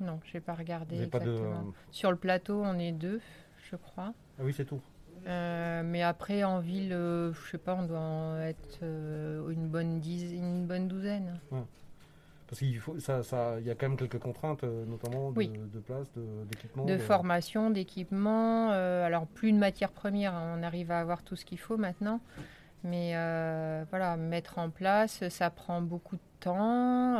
Non, 0.00 0.20
je 0.24 0.34
n'ai 0.34 0.40
pas 0.40 0.54
regardé 0.54 1.02
exactement. 1.02 1.72
Sur 1.90 2.12
le 2.12 2.16
plateau, 2.16 2.62
on 2.64 2.78
est 2.78 2.92
deux, 2.92 3.20
je 3.68 3.74
crois. 3.74 4.14
Ah 4.38 4.42
oui, 4.44 4.52
c'est 4.56 4.64
tout. 4.64 4.80
Mais 5.26 6.02
après, 6.02 6.44
en 6.44 6.60
ville, 6.60 6.90
je 6.90 7.50
sais 7.50 7.58
pas, 7.58 7.74
on 7.74 7.84
doit 7.84 8.40
être 8.46 8.82
une, 8.82 9.68
bonne 9.68 10.00
une 10.04 10.66
bonne 10.66 10.88
douzaine. 10.88 11.40
Parce 12.46 12.58
qu'il 12.58 12.78
faut, 12.78 12.98
ça, 13.00 13.22
ça, 13.22 13.58
y 13.60 13.70
a 13.70 13.74
quand 13.74 13.88
même 13.88 13.96
quelques 13.96 14.18
contraintes, 14.18 14.64
euh, 14.64 14.84
notamment 14.84 15.32
de, 15.32 15.42
de 15.42 15.80
place, 15.80 16.06
d'équipement. 16.50 16.84
De, 16.84 16.98
formation, 16.98 17.70
d'équipement. 17.70 18.70
Euh, 18.72 19.04
alors 19.04 19.26
plus 19.26 19.50
de 19.50 19.56
matières 19.56 19.90
premières, 19.90 20.34
hein, 20.34 20.56
on 20.58 20.62
arrive 20.62 20.90
à 20.90 21.00
avoir 21.00 21.22
tout 21.22 21.36
ce 21.36 21.44
qu'il 21.44 21.58
faut 21.58 21.78
maintenant. 21.78 22.20
Mais 22.82 23.12
euh, 23.14 23.84
voilà, 23.88 24.16
mettre 24.16 24.58
en 24.58 24.68
place, 24.68 25.26
ça 25.30 25.48
prend 25.48 25.80
beaucoup 25.80 26.16
de 26.16 26.22
temps. 26.40 27.14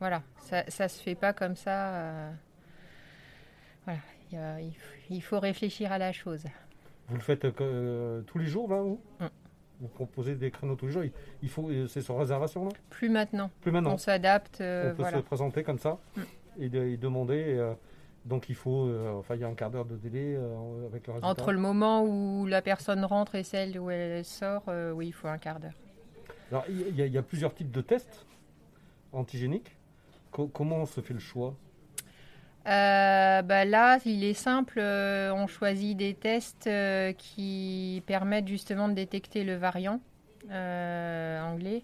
voilà, 0.00 0.22
ça, 0.38 0.64
ça 0.68 0.88
se 0.88 1.00
fait 1.00 1.14
pas 1.14 1.32
comme 1.32 1.54
ça. 1.54 2.32
voilà, 3.84 4.00
il, 5.10 5.22
faut 5.22 5.40
réfléchir 5.40 5.92
à 5.92 5.98
la 5.98 6.12
chose. 6.12 6.44
Vous 7.08 7.16
le 7.16 7.22
faites 7.22 7.46
tous 8.26 8.38
les 8.38 8.46
jours 8.46 8.68
là 8.68 8.82
ou 8.82 9.00
hum 9.20 9.28
vous 9.80 9.88
proposez 9.88 10.34
des 10.34 10.50
créneaux 10.50 10.76
tous 10.76 10.86
les 10.86 10.92
jours. 10.92 11.02
Il 11.42 11.48
faut, 11.48 11.68
euh, 11.68 11.86
c'est 11.86 12.00
sur 12.00 12.18
réservation 12.18 12.64
là? 12.64 12.70
Plus 12.90 13.08
maintenant. 13.08 13.50
Plus 13.60 13.70
maintenant. 13.70 13.94
On 13.94 13.98
s'adapte. 13.98 14.60
Euh, 14.60 14.92
on 14.92 14.96
peut 14.96 15.10
se 15.10 15.18
présenter 15.18 15.62
comme 15.62 15.78
ça 15.78 15.98
mm. 16.16 16.22
et, 16.62 16.96
demander. 16.96 17.56
Euh, 17.56 17.74
donc 18.24 18.48
il 18.50 18.54
faut, 18.54 18.90
enfin 19.16 19.36
il 19.36 19.40
y 19.40 19.44
a 19.44 19.48
un 19.48 19.54
quart 19.54 19.70
d'heure 19.70 19.86
de 19.86 19.96
délai 19.96 20.36
avec 20.86 21.06
le 21.06 21.14
résultat. 21.14 21.28
Entre 21.28 21.52
le 21.52 21.58
moment 21.58 22.04
où 22.04 22.46
la 22.46 22.60
personne 22.60 23.02
rentre 23.04 23.36
et 23.36 23.42
celle 23.42 23.78
où 23.78 23.90
elle 23.90 24.22
sort, 24.24 24.64
oui, 24.94 25.06
il 25.06 25.12
faut 25.12 25.28
un 25.28 25.38
quart 25.38 25.60
d'heure. 25.60 25.72
Alors 26.50 26.64
il 26.68 26.94
y, 26.94 27.16
a 27.16 27.22
plusieurs 27.22 27.54
types 27.54 27.70
de 27.70 27.80
tests 27.80 28.26
antigéniques. 29.12 29.78
comment 30.30 30.84
se 30.84 31.00
fait 31.00 31.14
le 31.14 31.20
choix? 31.20 31.54
Euh, 32.68 33.42
bah 33.42 33.64
là, 33.64 33.98
il 34.04 34.24
est 34.24 34.34
simple. 34.34 34.78
Euh, 34.78 35.32
on 35.32 35.46
choisit 35.46 35.96
des 35.96 36.14
tests 36.14 36.66
euh, 36.66 37.12
qui 37.12 38.02
permettent 38.06 38.48
justement 38.48 38.88
de 38.88 38.94
détecter 38.94 39.44
le 39.44 39.56
variant 39.56 40.00
anglais, 40.50 41.82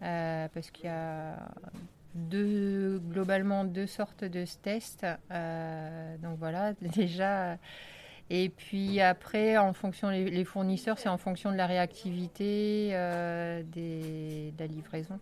parce 0.00 0.70
qu'il 0.70 0.84
y 0.86 0.88
a 0.88 1.36
deux, 2.14 3.00
globalement 3.10 3.64
deux 3.64 3.86
sortes 3.86 4.24
de 4.24 4.44
tests. 4.62 5.06
donc 6.22 6.38
voilà, 6.38 6.72
déjà. 6.82 7.56
Et 8.28 8.48
puis 8.48 9.00
après, 9.00 9.56
en 9.56 9.72
fonction 9.72 10.10
les, 10.10 10.44
fournisseurs, 10.44 10.98
c'est 10.98 11.08
en 11.08 11.18
fonction 11.18 11.50
de 11.50 11.56
la 11.56 11.66
réactivité 11.66 12.90
des, 13.72 14.52
de 14.56 14.60
la 14.60 14.66
livraison. 14.66 15.18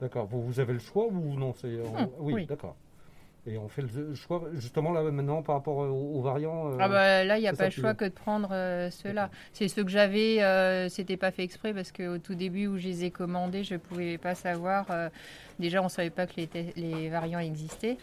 D'accord. 0.00 0.26
Vous, 0.26 0.42
vous 0.42 0.60
avez 0.60 0.72
le 0.72 0.78
choix 0.78 1.06
ou 1.06 1.38
non 1.38 1.54
Oui, 2.18 2.46
d'accord. 2.46 2.76
Et 3.46 3.56
on 3.56 3.68
fait 3.68 3.82
le 3.82 4.14
choix 4.14 4.42
justement 4.54 4.92
là 4.92 5.02
maintenant 5.02 5.42
par 5.42 5.56
rapport 5.56 5.78
aux, 5.78 6.20
variants. 6.20 6.72
Euh, 6.72 6.76
ah 6.78 6.88
bah 6.88 7.24
là, 7.24 7.38
il 7.38 7.40
n'y 7.40 7.48
a 7.48 7.54
pas 7.54 7.66
le 7.66 7.70
choix 7.70 7.94
que 7.94 8.04
de 8.04 8.10
prendre 8.10 8.50
euh, 8.52 8.90
ceux-là. 8.90 9.30
C'est 9.52 9.68
ceux 9.68 9.82
que 9.82 9.90
j'avais, 9.90 10.42
euh, 10.42 10.88
c'était 10.90 11.16
pas 11.16 11.30
fait 11.30 11.42
exprès 11.42 11.72
parce 11.72 11.90
qu'au 11.90 12.18
tout 12.18 12.34
début 12.34 12.66
où 12.66 12.76
je 12.76 12.86
les 12.86 13.04
ai 13.04 13.10
commandés, 13.10 13.64
je 13.64 13.74
ne 13.74 13.78
pouvais 13.78 14.18
pas 14.18 14.34
savoir. 14.34 14.86
déjà, 15.58 15.80
on 15.80 15.84
ne 15.84 15.88
savait 15.88 16.10
pas 16.10 16.26
que 16.26 16.34
les, 16.36 16.48
les 16.76 17.08
variants 17.08 17.38
existaient. 17.38 17.96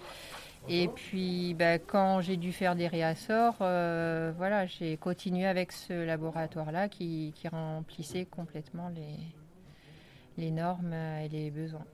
Et 0.70 0.90
puis, 0.90 1.54
bah, 1.54 1.78
quand 1.78 2.20
j'ai 2.20 2.36
dû 2.36 2.52
faire 2.52 2.76
des 2.76 2.88
réassorts, 2.88 3.58
voilà, 3.60 4.66
j'ai 4.66 4.98
continué 4.98 5.46
avec 5.46 5.72
ce 5.72 5.94
laboratoire-là 5.94 6.90
qui, 6.90 7.32
qui, 7.36 7.48
remplissait 7.48 8.26
complètement 8.26 8.90
les, 8.90 10.44
les 10.44 10.52
normes 10.52 10.94
et 10.94 11.30
les 11.30 11.52
besoins. 11.52 11.86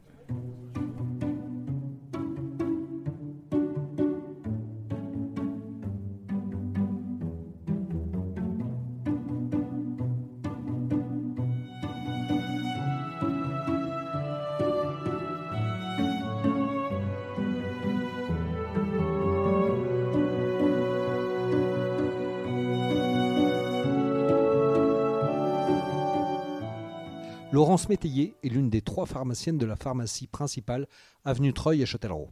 Laurence 27.53 27.87
Métayer 27.87 28.33
est 28.43 28.47
l'une 28.49 28.71
des 28.71 28.81
trois 28.81 29.05
pharmaciennes 29.05 29.59
de 29.59 29.67
la 29.67 29.75
pharmacie 29.75 30.25
principale 30.25 30.87
Avenue 31.23 31.53
Treuil 31.53 31.83
à 31.83 31.85
Châtellerault. 31.85 32.31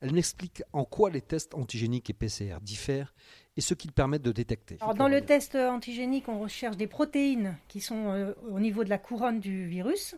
Elle 0.00 0.12
m'explique 0.12 0.62
en 0.72 0.84
quoi 0.84 1.10
les 1.10 1.20
tests 1.20 1.56
antigéniques 1.56 2.10
et 2.10 2.12
PCR 2.12 2.58
diffèrent 2.62 3.12
et 3.56 3.60
ce 3.60 3.74
qu'ils 3.74 3.90
permettent 3.90 4.22
de 4.22 4.30
détecter. 4.30 4.78
dans 4.94 5.08
le 5.08 5.20
test 5.20 5.56
antigénique, 5.56 6.28
on 6.28 6.38
recherche 6.38 6.76
des 6.76 6.86
protéines 6.86 7.56
qui 7.66 7.80
sont 7.80 8.12
euh, 8.12 8.34
au 8.52 8.60
niveau 8.60 8.84
de 8.84 8.88
la 8.88 8.98
couronne 8.98 9.40
du 9.40 9.66
virus, 9.66 10.14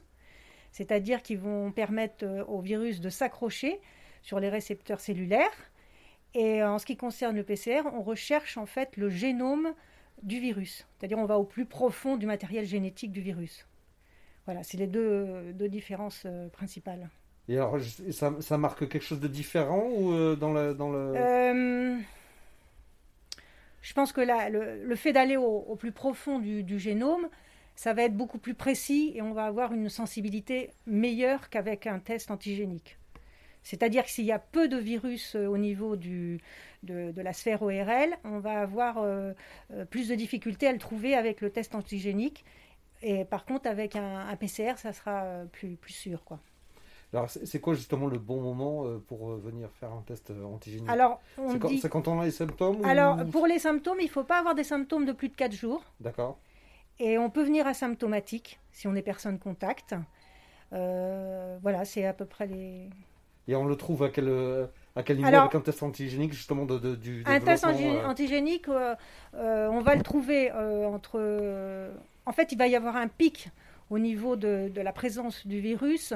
c'est-à-dire 0.73 1.23
qui 1.23 1.37
vont 1.37 1.73
permettre 1.73 2.27
euh, 2.27 2.45
au 2.45 2.61
virus 2.61 3.01
de 3.01 3.09
s'accrocher 3.09 3.81
sur 4.21 4.41
les 4.41 4.51
récepteurs 4.51 5.01
cellulaires. 5.01 5.71
Et 6.35 6.63
en 6.63 6.79
ce 6.79 6.85
qui 6.85 6.99
concerne 6.99 7.35
le 7.35 7.45
PCR, 7.45 7.87
on 7.95 8.03
recherche 8.03 8.59
en 8.59 8.67
fait 8.67 8.99
le 8.99 9.09
génome 9.09 9.73
du 10.23 10.39
virus, 10.39 10.87
c'est-à-dire 10.99 11.17
on 11.17 11.25
va 11.25 11.39
au 11.39 11.45
plus 11.45 11.65
profond 11.65 12.19
du 12.19 12.27
matériel 12.27 12.67
génétique 12.67 13.11
du 13.11 13.23
virus. 13.23 13.67
Voilà, 14.47 14.63
c'est 14.63 14.77
les 14.77 14.87
deux, 14.87 15.55
différences 15.69 16.25
euh, 16.27 16.49
principales. 16.49 17.09
Et 17.49 17.57
alors, 17.57 17.79
ça, 18.11 18.59
marque 18.59 18.89
quelque 18.89 19.05
chose 19.05 19.21
de 19.21 19.29
différent 19.29 19.89
ou 19.91 20.13
euh, 20.13 20.37
dans 20.37 20.53
le... 20.53 20.75
Dans 20.75 20.91
le... 20.91 21.13
Euh, 21.17 21.99
je 23.83 23.93
pense 23.93 24.13
que 24.13 24.21
là, 24.21 24.49
le, 24.49 24.97
fait 24.97 25.13
d'aller 25.13 25.37
au, 25.37 25.77
plus 25.77 25.93
profond 25.93 26.39
du, 26.39 26.79
génome, 26.79 27.29
ça 27.77 27.93
va 27.93 28.05
être 28.05 28.17
beaucoup 28.17 28.39
plus 28.39 28.55
précis 28.55 29.13
et 29.15 29.21
on 29.21 29.33
va 29.33 29.45
avoir 29.45 29.75
une 29.75 29.91
sensibilité 29.91 30.71
meilleure 30.87 31.51
qu'avec 31.51 31.87
un 31.87 31.99
test 31.99 32.31
antigénique. 32.31 32.99
C'est-à-dire 33.63 34.05
que 34.05 34.11
s'il 34.11 34.25
y 34.25 34.33
a 34.33 34.39
peu 34.39 34.69
de 34.69 34.79
virus 34.79 35.35
au 35.35 35.59
niveau 35.59 35.97
du, 35.97 36.41
de, 36.83 37.13
la 37.21 37.35
sphère 37.35 37.61
ORL, 37.63 38.17
on 38.25 38.39
va 38.39 38.61
avoir 38.61 39.05
plus 39.91 40.09
de 40.09 40.15
difficultés 40.15 40.67
à 40.67 40.73
le 40.73 40.79
trouver 40.79 41.15
avec 41.15 41.43
le 41.43 41.51
test 41.51 41.75
antigénique. 41.75 42.45
Et 43.03 43.25
par 43.25 43.45
contre, 43.45 43.69
avec 43.69 43.97
un, 43.97 44.35
PCR, 44.37 44.75
ça 44.77 44.93
sera 44.93 45.23
euh, 45.23 45.45
plus, 45.45 45.77
plus 45.77 45.93
sûr. 45.93 46.25
Quoi. 46.25 46.39
Alors, 47.13 47.29
c'est 47.31 47.61
quoi 47.61 47.75
justement 47.75 48.07
le 48.07 48.19
bon 48.19 48.41
moment 48.41 48.87
euh, 48.87 48.99
pour 48.99 49.31
euh, 49.31 49.37
venir 49.37 49.69
faire 49.79 49.93
un 49.93 50.03
test 50.07 50.31
antigénique? 50.31 50.89
Alors, 50.89 51.21
c'est 51.37 51.89
quand, 51.89 52.09
on 52.09 52.21
a 52.21 52.25
les 52.25 52.31
symptômes 52.31 52.85
Alors, 52.85 53.25
pour 53.27 53.47
les 53.47 53.59
symptômes, 53.59 53.99
il 54.01 54.07
ne 54.07 54.11
faut 54.11 54.25
pas 54.25 54.39
avoir 54.39 54.55
des 54.55 54.65
symptômes 54.65 55.05
de 55.05 55.13
plus 55.13 55.29
de 55.29 55.35
4 55.35 55.53
jours. 55.53 55.85
D'accord. 56.01 56.39
Et 56.99 57.19
on 57.19 57.29
peut 57.29 57.43
venir 57.43 57.67
asymptomatique 57.67 58.61
si 58.73 58.89
on 58.89 58.95
est 58.95 59.03
personne 59.03 59.39
contact. 59.39 59.95
voilà, 60.71 61.85
c'est 61.85 62.07
à 62.07 62.13
peu 62.13 62.25
près 62.25 62.47
les. 62.47 62.89
Et 63.47 63.55
on 63.55 63.67
le 63.67 63.77
trouve 63.77 64.03
à 64.05 64.09
quel, 64.09 64.31
à 64.97 65.03
quel 65.03 65.19
niveau 65.19 65.29
avec 65.29 65.55
un 65.55 65.61
test 65.61 65.83
antigénique 65.83 66.33
justement 66.33 66.65
de, 66.65 66.95
du 66.95 67.23
Un 67.27 67.41
test 67.41 67.65
antigénique, 67.65 68.69
on 69.35 69.81
va 69.81 69.95
le 69.95 70.03
trouver 70.03 70.51
entre 70.51 71.21
en 72.27 72.33
fait, 72.33 72.53
il 72.53 72.59
va 72.59 72.67
y 72.67 72.77
avoir 72.77 72.97
un 72.97 73.09
pic 73.09 73.51
au 73.91 73.99
niveau 73.99 74.37
de, 74.37 74.71
la 74.75 74.93
présence 74.93 75.47
du 75.47 75.61
virus 75.61 76.15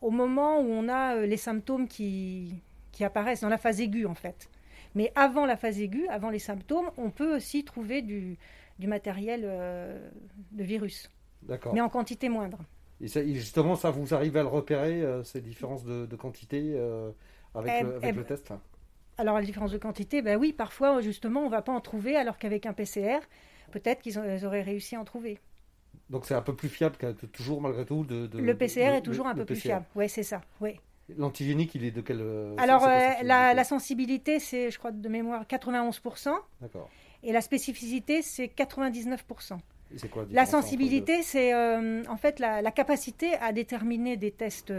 au 0.00 0.10
moment 0.10 0.60
où 0.60 0.66
on 0.70 0.88
a 0.88 1.16
euh, 1.16 1.26
les 1.26 1.36
symptômes 1.36 1.86
qui, 1.86 2.54
apparaissent 3.00 3.40
dans 3.40 3.48
la 3.48 3.56
phase 3.56 3.80
aiguë, 3.80 4.04
en 4.04 4.14
fait. 4.14 4.50
Mais 4.94 5.10
avant 5.14 5.46
la 5.46 5.56
phase 5.56 5.80
aiguë, 5.80 6.06
avant 6.08 6.28
les 6.28 6.38
symptômes, 6.38 6.90
on 6.98 7.10
peut 7.10 7.34
aussi 7.34 7.64
trouver 7.64 8.02
du, 8.02 8.36
matériel 8.78 9.42
euh, 9.44 10.10
de 10.52 10.64
virus. 10.64 11.10
D'accord. 11.42 11.72
Mais 11.72 11.80
en 11.80 11.88
quantité 11.88 12.28
moindre. 12.28 12.58
Et 13.00 13.08
justement, 13.08 13.76
ça 13.76 13.90
vous 13.90 14.12
arrive 14.12 14.36
à 14.36 14.42
le 14.42 14.48
repérer, 14.48 15.00
euh, 15.00 15.22
ces 15.22 15.40
différences 15.40 15.84
de, 15.84 16.14
quantité 16.16 16.78
avec, 17.54 17.72
eh, 17.80 17.82
le, 17.84 17.96
avec 17.96 18.16
eh, 18.18 18.24
test 18.24 18.52
Alors, 19.16 19.36
la 19.36 19.42
différence 19.42 19.72
de 19.72 19.78
quantité, 19.78 20.20
ben 20.20 20.36
oui, 20.38 20.52
parfois, 20.52 21.00
justement, 21.00 21.40
on 21.40 21.46
ne 21.46 21.50
va 21.50 21.62
pas 21.62 21.72
en 21.72 21.80
trouver, 21.80 22.16
alors 22.16 22.36
qu'avec 22.36 22.66
un 22.66 22.74
PCR, 22.74 23.20
peut-être 23.70 24.02
qu'ils 24.02 24.18
auraient 24.18 24.62
réussi 24.62 24.96
à 24.96 25.00
en 25.00 25.04
trouver. 25.04 25.38
Donc 26.10 26.26
c'est 26.26 26.34
un 26.34 26.42
peu 26.42 26.54
plus 26.54 26.68
fiable 26.68 26.96
toujours 27.32 27.62
malgré 27.62 27.86
tout 27.86 28.04
de, 28.04 28.28
Le 28.36 28.56
PCR 28.56 28.96
est 28.96 29.02
toujours 29.02 29.28
un 29.28 29.34
peu 29.34 29.44
plus 29.44 29.56
fiable. 29.56 29.86
Oui, 29.94 30.08
c'est 30.08 30.24
ça. 30.24 30.42
Oui. 30.60 30.78
L'antigénique, 31.16 31.74
il 31.74 31.84
est 31.84 31.90
de 31.90 32.00
quelle 32.00 32.20
euh, 32.20 32.54
Alors 32.58 32.84
euh, 32.84 33.08
la, 33.22 33.64
sensibilité, 33.64 34.38
c'est, 34.38 34.70
je 34.70 34.78
crois 34.78 34.92
de 34.92 35.08
mémoire, 35.08 35.44
91%. 35.44 36.32
D'accord. 36.60 36.88
Et 37.22 37.32
la 37.32 37.40
spécificité, 37.40 38.22
c'est 38.22 38.46
99%. 38.46 39.58
Quoi 40.10 40.26
la, 40.30 40.46
sensibilité, 40.46 41.22
c'est 41.22 41.52
euh, 41.54 42.02
en 42.08 42.16
fait 42.16 42.38
la, 42.38 42.70
capacité 42.70 43.34
à 43.34 43.52
déterminer 43.52 44.16
des 44.16 44.30
tests 44.30 44.72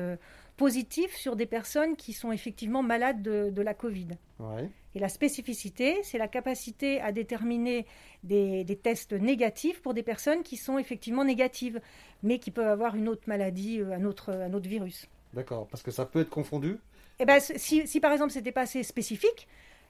positifs 0.57 1.15
sur 1.15 1.35
des 1.35 1.45
personnes 1.45 1.95
qui 1.95 2.13
sont 2.13 2.31
effectivement 2.31 2.83
malades 2.83 3.21
de, 3.21 3.49
de 3.49 3.61
la 3.61 3.73
Covid. 3.73 4.09
Ouais. 4.39 4.69
Et 4.93 4.99
la 4.99 5.09
spécificité, 5.09 5.99
c'est 6.03 6.17
la 6.17 6.27
capacité 6.27 6.99
à 6.99 7.11
déterminer 7.11 7.85
des, 8.23 8.79
tests 8.81 9.13
négatifs 9.13 9.81
pour 9.81 9.93
des 9.93 10.03
personnes 10.03 10.43
qui 10.43 10.57
sont 10.57 10.77
effectivement 10.77 11.23
négatives, 11.23 11.79
mais 12.23 12.39
qui 12.39 12.51
peuvent 12.51 12.67
avoir 12.67 12.95
une 12.95 13.07
autre 13.07 13.23
maladie, 13.27 13.79
euh, 13.79 13.93
un 13.93 14.03
autre, 14.03 14.31
un 14.31 14.53
autre 14.53 14.67
virus. 14.67 15.07
D'accord, 15.33 15.67
parce 15.67 15.81
que 15.81 15.91
ça 15.91 16.05
peut 16.05 16.21
être 16.21 16.29
confondu? 16.29 16.77
Eh 17.19 17.25
ben, 17.25 17.39
si, 17.39 17.87
si 17.87 17.99
par 17.99 18.11
exemple 18.11 18.31
c'était 18.31 18.51
pas 18.51 18.61
assez 18.61 18.83
spécifique, 18.83 19.47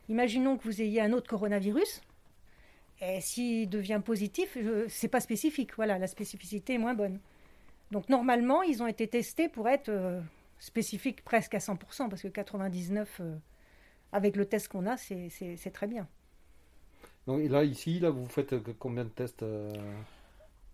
imaginons 0.07 0.57
que 0.57 0.63
vous 0.63 0.81
ayez 0.81 1.01
un 1.01 1.13
autre 1.13 1.29
coronavirus, 1.29 2.01
s'il 3.19 3.69
devient 3.69 4.01
positif, 4.03 4.57
c'est 4.87 5.07
pas 5.07 5.19
spécifique. 5.19 5.75
Voilà, 5.75 5.97
la 5.97 6.07
spécificité 6.07 6.75
est 6.75 6.77
moins 6.77 6.93
bonne. 6.93 7.19
Donc 7.91 8.09
normalement, 8.09 8.61
ils 8.61 8.81
ont 8.81 8.87
été 8.87 9.07
testés 9.07 9.49
pour 9.49 9.67
être 9.67 9.89
euh, 9.89 10.21
spécifiques 10.59 11.23
presque 11.23 11.55
à 11.55 11.59
100%, 11.59 12.09
parce 12.09 12.21
que 12.21 12.27
99, 12.27 13.21
avec 14.11 14.35
le 14.35 14.45
test 14.45 14.67
qu'on 14.67 14.85
a, 14.87 14.97
c'est 14.97 15.71
très 15.73 15.87
bien. 15.87 16.07
Donc, 17.27 17.47
là, 17.49 17.63
ici, 17.63 17.99
là, 17.99 18.09
vous 18.09 18.25
faites 18.25 18.53
euh, 18.53 18.61
combien 18.79 19.03
de 19.03 19.09
tests 19.09 19.43
euh 19.43 19.69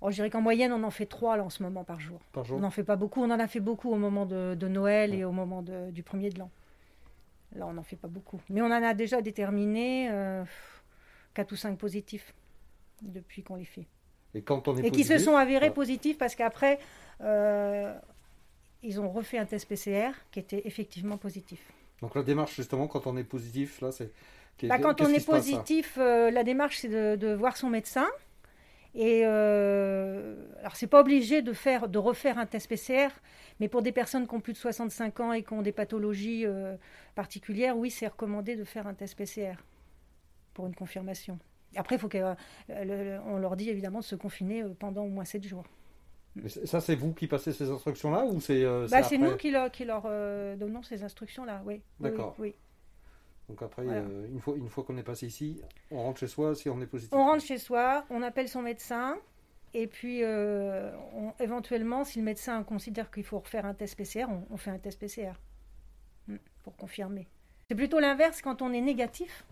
oh, 0.02 0.10
Je 0.10 0.16
dirais 0.16 0.30
qu'en 0.30 0.42
moyenne, 0.42 0.72
on 0.72 0.84
en 0.84 0.92
fait 0.92 1.06
trois 1.06 1.38
en 1.40 1.50
ce 1.50 1.62
moment 1.62 1.84
par 1.84 2.00
jour. 2.00 2.20
Par 2.32 2.46
jour 2.46 2.58
On 2.58 2.62
n'en 2.62 2.70
fait 2.70 2.84
pas 2.84 2.96
beaucoup. 2.96 3.22
On 3.22 3.32
en 3.32 3.40
a 3.40 3.48
fait 3.48 3.60
beaucoup 3.60 3.92
au 3.92 3.98
moment 3.98 4.26
de, 4.26 4.56
Noël 4.68 5.14
et 5.14 5.26
au 5.26 5.32
moment 5.32 5.62
du 5.62 6.04
premier 6.04 6.30
de 6.30 6.40
l'an. 6.40 6.50
Là, 7.56 7.66
on 7.68 7.74
n'en 7.74 7.84
fait 7.84 7.96
pas 7.96 8.08
beaucoup. 8.08 8.40
Mais 8.50 8.62
on 8.62 8.66
en 8.66 8.72
a 8.84 8.94
déjà 8.94 9.22
déterminé 9.22 10.10
euh, 10.10 10.44
4 11.38 11.52
ou 11.52 11.56
5 11.56 11.78
positifs 11.78 12.34
depuis 13.04 13.44
qu'on 13.44 13.58
les 13.58 13.66
fait. 13.66 13.86
Et, 14.34 14.42
quand 14.42 14.68
on 14.68 14.76
est 14.76 14.88
et 14.88 14.92
qui 14.92 15.04
se 15.04 15.20
sont 15.20 15.36
avérés 15.36 15.72
positifs 15.72 16.18
parce 16.18 16.34
qu'après, 16.34 16.80
euh, 17.22 17.94
ils 18.82 19.00
ont 19.00 19.08
refait 19.08 19.38
un 19.38 19.46
test 19.46 19.68
PCR 19.68 20.14
qui 20.32 20.40
était 20.40 20.64
effectivement 20.66 21.18
positif. 21.18 21.62
Donc 22.02 22.16
la 22.16 22.24
démarche, 22.24 22.56
justement, 22.56 22.88
quand 22.88 23.06
on 23.06 23.16
est 23.18 23.24
positif, 23.24 23.82
là, 23.82 23.92
c'est... 23.92 24.12
Bah, 24.64 24.80
quand 24.80 25.00
on 25.02 25.10
est 25.10 25.24
positif, 25.24 25.98
euh, 26.00 26.32
la 26.32 26.44
démarche, 26.44 26.80
c'est 26.80 26.90
de, 26.90 27.34
voir 27.36 27.56
son 27.56 27.70
médecin. 27.70 28.08
Et 28.96 29.22
euh, 29.24 30.36
alors, 30.62 30.76
c'est 30.76 30.88
pas 30.88 31.02
obligé 31.02 31.44
de, 31.44 31.54
faire, 31.54 31.88
de 31.88 32.00
refaire 32.00 32.40
un 32.40 32.48
test 32.48 32.68
PCR, 32.68 33.10
mais 33.60 33.68
pour 33.68 33.84
des 33.84 33.92
personnes 33.92 34.28
qui 34.28 34.34
ont 34.34 34.40
plus 34.40 34.54
de 34.54 34.58
65 34.58 35.20
ans 35.20 35.34
et 35.34 35.44
qui 35.44 35.54
ont 35.54 35.62
des 35.62 35.72
pathologies 35.72 36.48
euh, 36.48 36.76
particulières, 37.14 37.78
oui, 37.78 37.92
c'est 37.92 38.08
recommandé 38.08 38.56
de 38.56 38.64
faire 38.64 38.88
un 38.88 38.96
test 38.96 39.16
PCR 39.16 39.58
pour 40.58 40.66
une 40.66 40.74
confirmation. 40.74 41.38
Après, 41.76 41.98
il 41.98 42.00
faut 42.00 42.10
qu'on 42.10 43.38
leur 43.38 43.56
dit 43.56 43.70
évidemment 43.70 44.00
de 44.00 44.04
se 44.04 44.16
confiner 44.16 44.64
pendant 44.80 45.04
au 45.04 45.08
moins 45.08 45.24
7 45.24 45.44
jours. 45.44 45.66
ça, 46.66 46.82
c'est 46.82 46.96
vous 46.96 47.14
qui 47.14 47.28
passez 47.28 47.54
ces 47.54 47.70
instructions-là 47.70 48.26
ou 48.26 48.42
c'est 48.42 48.64
euh, 48.64 48.88
bah, 48.90 49.04
C'est 49.04 49.20
nous 49.20 49.36
qui 49.38 49.52
leur, 49.52 49.70
qui 49.70 49.86
leur 49.86 50.06
euh, 50.08 50.56
donnons 50.56 50.82
ces 50.82 51.04
instructions-là, 51.04 51.62
oui. 51.64 51.84
D'accord. 52.00 52.34
Oui, 52.40 52.56
Donc 53.50 53.62
après, 53.62 53.84
euh, 53.86 54.26
une 54.34 54.40
fois, 54.40 54.56
une 54.58 54.68
fois 54.68 54.84
qu'on 54.84 54.98
est 54.98 55.04
passé 55.04 55.28
ici, 55.28 55.62
on 55.92 56.02
rentre 56.02 56.22
chez 56.22 56.28
soi 56.28 56.56
si 56.56 56.70
on 56.70 56.82
est 56.82 56.88
positif. 56.88 57.14
On 57.14 57.24
rentre 57.24 57.44
chez 57.44 57.60
soi, 57.60 58.04
on 58.10 58.24
appelle 58.24 58.50
son 58.50 58.64
médecin. 58.64 59.16
Et 59.76 59.86
puis, 59.86 60.24
éventuellement, 61.40 62.04
si 62.04 62.18
le 62.18 62.26
médecin 62.26 62.64
considère 62.64 63.12
qu'il 63.12 63.26
faut 63.26 63.38
refaire 63.38 63.68
un 63.68 63.76
test 63.76 63.96
PCR, 63.96 64.26
on, 64.50 64.58
fait 64.58 64.72
un 64.72 64.80
test 64.80 65.00
PCR 65.00 65.34
hmm, 66.28 66.38
pour 66.64 66.76
confirmer. 66.76 67.28
C'est 67.70 67.76
plutôt 67.76 68.00
l'inverse 68.00 68.42
quand 68.42 68.64
on 68.64 68.74
est 68.74 68.82
négatif, 68.82 69.46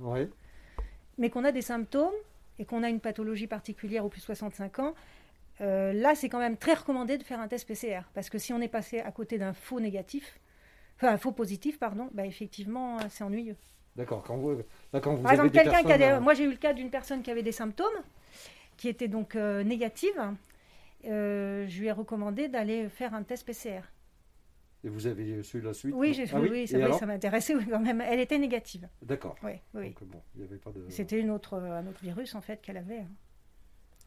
mais 1.17 1.29
qu'on 1.29 1.43
a 1.43 1.51
des 1.51 1.61
symptômes 1.61 2.13
et 2.59 2.65
qu'on 2.65 2.83
a 2.83 2.89
une 2.89 2.99
pathologie 2.99 3.47
particulière 3.47 4.05
au 4.05 4.09
plus 4.09 4.21
de 4.21 4.25
65 4.25 4.79
ans. 4.79 4.93
Euh, 5.61 5.93
là, 5.93 6.15
c'est 6.15 6.29
quand 6.29 6.39
même 6.39 6.57
très 6.57 6.73
recommandé 6.73 7.17
de 7.17 7.23
faire 7.23 7.39
un 7.39 7.47
test 7.47 7.67
PCR. 7.67 8.01
Parce 8.13 8.29
que 8.29 8.37
si 8.37 8.53
on 8.53 8.61
est 8.61 8.67
passé 8.67 8.99
à 8.99 9.11
côté 9.11 9.37
d'un 9.37 9.53
faux 9.53 9.79
négatif, 9.79 10.39
enfin 10.97 11.13
un 11.13 11.17
faux 11.17 11.31
positif, 11.31 11.79
pardon, 11.79 12.09
bah, 12.13 12.25
effectivement, 12.25 12.97
c'est 13.09 13.23
ennuyeux. 13.23 13.55
D'accord. 13.95 14.23
Quand 14.23 14.37
vous, 14.37 14.61
quand 14.91 15.15
vous 15.15 15.23
Par 15.23 15.31
exemple, 15.31 15.51
quelqu'un 15.51 15.83
qui 15.83 15.91
a 15.91 16.17
euh, 16.17 16.19
moi 16.19 16.33
j'ai 16.33 16.43
eu 16.43 16.49
le 16.49 16.57
cas 16.57 16.73
d'une 16.73 16.89
personne 16.89 17.21
qui 17.21 17.31
avait 17.31 17.43
des 17.43 17.53
symptômes, 17.53 17.87
qui 18.75 18.89
était 18.89 19.07
donc 19.07 19.37
euh, 19.37 19.63
négative. 19.63 20.19
je 21.05 21.79
lui 21.79 21.87
ai 21.87 21.93
recommandé 21.93 22.49
d'aller 22.49 22.89
faire 22.89 23.13
un 23.13 23.23
test 23.23 23.45
PCR. 23.45 23.81
Et 24.85 24.89
vous 24.89 25.07
avez 25.07 25.43
su 25.43 25.59
la 25.59 25.73
suite 25.73 25.93
Oui, 25.93 26.13
j'ai 26.13 26.25
ah 26.31 26.39
oui, 26.39 26.67
ça 26.67 27.05
m'intéressait 27.05 27.55
quand 27.69 27.79
même. 27.79 27.99
Elle 28.01 28.19
était 28.21 28.37
négative. 28.37 28.87
D'accord. 29.01 29.35
Oui, 29.43 29.53
oui. 29.73 29.93
bon, 30.01 30.21
de... 30.35 30.89
C'était 30.89 31.19
une 31.19 31.31
autre, 31.31 31.55
un 31.55 31.85
autre 31.87 31.99
virus 32.01 32.35
en 32.35 32.41
fait 32.41 32.61
qu'elle 32.61 32.77
avait. 32.77 32.99
Hein 32.99 33.11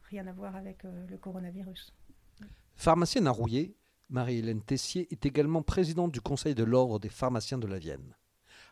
rien 0.09 0.27
à 0.27 0.33
voir 0.33 0.57
avec 0.57 0.85
euh, 0.85 1.07
le 1.09 1.17
coronavirus. 1.17 1.95
Pharmacienne 2.77 3.27
à 3.27 3.31
Rouillé, 3.31 3.77
Marie-Hélène 4.11 4.62
Tessier 4.62 5.09
est 5.11 5.27
également 5.27 5.62
présidente 5.62 6.12
du 6.12 6.21
Conseil 6.21 6.55
de 6.55 6.64
l'Ordre 6.64 6.99
des 6.99 7.09
pharmaciens 7.09 7.59
de 7.59 7.67
la 7.67 7.79
Vienne. 7.79 8.17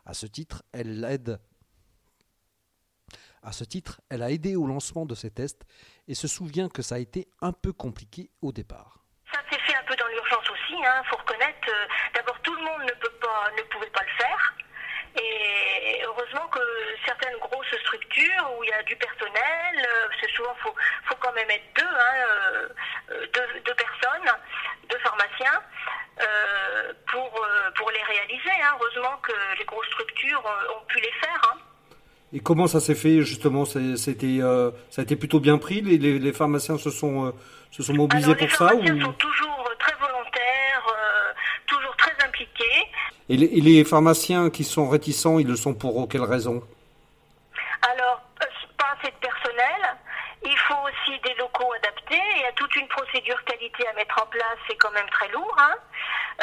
À 0.04 0.14
ce 0.14 0.26
titre, 0.26 0.64
elle 0.72 1.04
aide 1.04 1.40
à 3.42 3.52
ce 3.52 3.62
titre, 3.62 4.00
elle 4.08 4.22
a 4.22 4.32
aidé 4.32 4.56
au 4.56 4.66
lancement 4.66 5.06
de 5.06 5.14
ces 5.14 5.30
tests 5.30 5.66
et 6.08 6.14
se 6.14 6.26
souvient 6.26 6.68
que 6.68 6.82
ça 6.82 6.96
a 6.96 6.98
été 6.98 7.28
un 7.40 7.52
peu 7.52 7.72
compliqué 7.72 8.28
au 8.42 8.50
départ. 8.50 9.04
Ça 9.32 9.38
s'est 9.48 9.60
fait 9.60 9.76
un 9.76 9.86
peu 9.86 9.94
dans 9.94 10.08
l'urgence 10.08 10.50
aussi, 10.66 10.76
il 10.78 10.86
hein, 10.86 11.02
faut 11.08 11.16
reconnaître. 11.16 11.68
Euh, 11.68 11.86
d'abord, 12.14 12.38
tout 12.42 12.54
le 12.54 12.62
monde 12.62 12.82
ne, 12.82 12.92
peut 12.92 13.14
pas, 13.20 13.50
ne 13.56 13.62
pouvait 13.62 13.90
pas 13.90 14.02
le 14.02 14.24
faire. 14.24 14.54
Et 15.18 16.02
heureusement 16.04 16.46
que 16.48 16.60
certaines 17.06 17.38
grosses 17.38 17.80
structures 17.80 18.50
où 18.58 18.64
il 18.64 18.70
y 18.70 18.72
a 18.72 18.82
du 18.82 18.96
personnel, 18.96 19.76
euh, 19.78 20.08
c'est 20.20 20.30
souvent 20.32 20.54
faut, 20.62 20.74
faut 21.04 21.14
quand 21.20 21.32
même 21.32 21.50
être 21.50 21.64
deux, 21.74 21.84
hein, 21.84 22.14
euh, 22.28 23.26
deux, 23.32 23.60
deux, 23.64 23.74
personnes, 23.74 24.30
deux 24.90 24.98
pharmaciens, 24.98 25.62
euh, 26.20 26.92
pour, 27.10 27.46
pour 27.76 27.90
les 27.92 28.02
réaliser. 28.02 28.50
Hein. 28.62 28.76
Heureusement 28.78 29.16
que 29.22 29.32
les 29.58 29.64
grosses 29.64 29.86
structures 29.86 30.42
ont 30.78 30.84
pu 30.86 31.00
les 31.00 31.12
faire. 31.12 31.40
Hein. 31.50 31.58
Et 32.34 32.40
comment 32.40 32.66
ça 32.66 32.80
s'est 32.80 32.94
fait 32.94 33.22
justement? 33.22 33.64
C'était, 33.64 34.40
ça 34.90 35.00
a 35.00 35.02
été 35.02 35.16
plutôt 35.16 35.40
bien 35.40 35.56
pris? 35.56 35.80
Les, 35.80 35.96
les, 36.18 36.32
pharmaciens 36.34 36.76
se 36.76 36.90
sont, 36.90 37.32
se 37.70 37.82
sont 37.82 37.94
mobilisés 37.94 38.34
pour 38.34 38.50
ça 38.50 38.72
Les 38.74 38.86
pharmaciens 38.86 39.04
sont 39.06 39.12
toujours 39.14 39.72
très 39.78 39.94
volontaires, 39.94 40.86
toujours 41.66 41.96
très 41.96 42.12
Et 43.28 43.36
les, 43.36 43.84
pharmaciens 43.84 44.50
qui 44.50 44.62
sont 44.62 44.88
réticents, 44.88 45.40
ils 45.40 45.46
le 45.48 45.56
sont 45.56 45.74
pour 45.74 46.08
quelle 46.08 46.22
raison? 46.22 46.62
Alors, 47.82 48.22
euh, 48.42 48.46
pas 48.78 48.94
assez 48.98 49.10
de 49.10 49.16
personnel. 49.16 49.96
Il 50.44 50.56
faut 50.58 50.78
aussi 50.86 51.18
des 51.24 51.34
locaux 51.34 51.72
adaptés. 51.72 52.22
Il 52.36 52.42
y 52.42 52.44
a 52.44 52.52
toute 52.52 52.74
une 52.76 52.86
procédure 52.86 53.42
qualité 53.44 53.86
à 53.88 53.92
mettre 53.94 54.22
en 54.22 54.26
place. 54.26 54.58
C'est 54.68 54.76
quand 54.76 54.92
même 54.92 55.08
très 55.10 55.28
lourd. 55.30 55.56
Hein. 55.58 55.74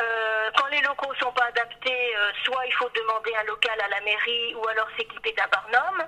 Euh, 0.02 0.50
quand 0.58 0.68
les 0.68 0.82
locaux 0.82 1.14
ne 1.14 1.20
sont 1.20 1.32
pas 1.32 1.46
adaptés, 1.46 2.16
euh, 2.18 2.32
soit 2.44 2.66
il 2.66 2.74
faut 2.74 2.90
demander 2.94 3.32
un 3.40 3.46
local 3.46 3.80
à 3.80 3.88
la 3.88 4.02
mairie 4.02 4.56
ou 4.56 4.68
alors 4.68 4.88
s'équiper 4.98 5.34
d'un 5.38 5.48
barnum. 5.48 6.04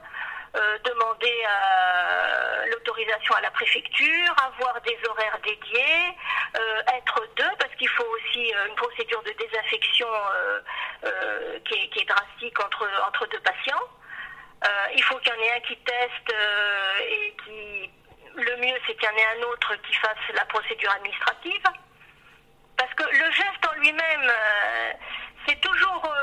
Euh, 0.55 0.77
demander 0.85 1.43
euh, 1.45 2.65
l'autorisation 2.71 3.35
à 3.35 3.41
la 3.41 3.51
préfecture, 3.51 4.35
avoir 4.37 4.79
des 4.81 4.97
horaires 5.09 5.37
dédiés, 5.43 6.15
euh, 6.57 6.81
être 6.95 7.27
deux, 7.35 7.49
parce 7.59 7.75
qu'il 7.75 7.89
faut 7.89 8.05
aussi 8.05 8.53
une 8.69 8.75
procédure 8.75 9.21
de 9.23 9.31
désinfection 9.31 10.07
qui 11.65 11.99
est, 11.99 12.05
drastique 12.05 12.57
entre, 12.63 12.87
entre 13.05 13.27
deux 13.27 13.39
patients. 13.39 13.83
il 14.95 15.03
faut 15.03 15.17
qu'il 15.17 15.33
y 15.33 15.37
en 15.37 15.41
ait 15.41 15.57
un 15.57 15.59
qui 15.61 15.77
teste 15.77 16.33
et 17.01 17.35
qui... 17.43 17.91
Le 18.35 18.55
mieux, 18.57 18.77
c'est 18.85 18.95
qu'il 18.95 19.09
y 19.09 19.11
en 19.11 19.17
ait 19.17 19.39
un 19.39 19.43
autre 19.47 19.75
qui 19.87 19.93
fasse 19.95 20.23
la 20.33 20.45
procédure 20.45 20.91
administrative. 20.91 21.63
Parce 22.77 22.93
que 22.93 23.03
le 23.03 23.31
geste 23.31 23.67
en 23.67 23.73
lui-même, 23.79 24.31
c'est 25.47 25.59
toujours 25.59 26.15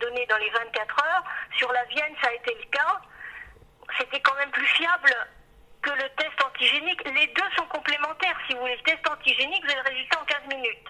données 0.00 0.26
dans 0.26 0.38
les 0.38 0.50
24 0.50 1.04
heures. 1.04 1.24
Sur 1.56 1.72
la 1.72 1.84
Vienne, 1.84 2.14
ça 2.22 2.28
a 2.30 2.34
été 2.34 2.54
le 2.54 2.70
cas. 2.70 3.00
C'était 3.98 4.20
quand 4.20 4.34
même 4.34 4.50
plus 4.50 4.66
fiable 4.66 5.14
que 5.82 5.90
le 5.90 6.08
test 6.16 6.36
antigénique. 6.44 7.02
Les 7.04 7.26
deux 7.28 7.50
sont 7.56 7.66
complémentaires. 7.66 8.36
Si 8.46 8.54
vous 8.54 8.60
voulez 8.60 8.76
le 8.76 8.82
test 8.82 9.06
antigénique, 9.08 9.64
vous 9.64 9.70
avez 9.70 9.82
le 9.82 9.90
résultat 9.90 10.20
en 10.20 10.24
15 10.24 10.38
minutes. 10.54 10.88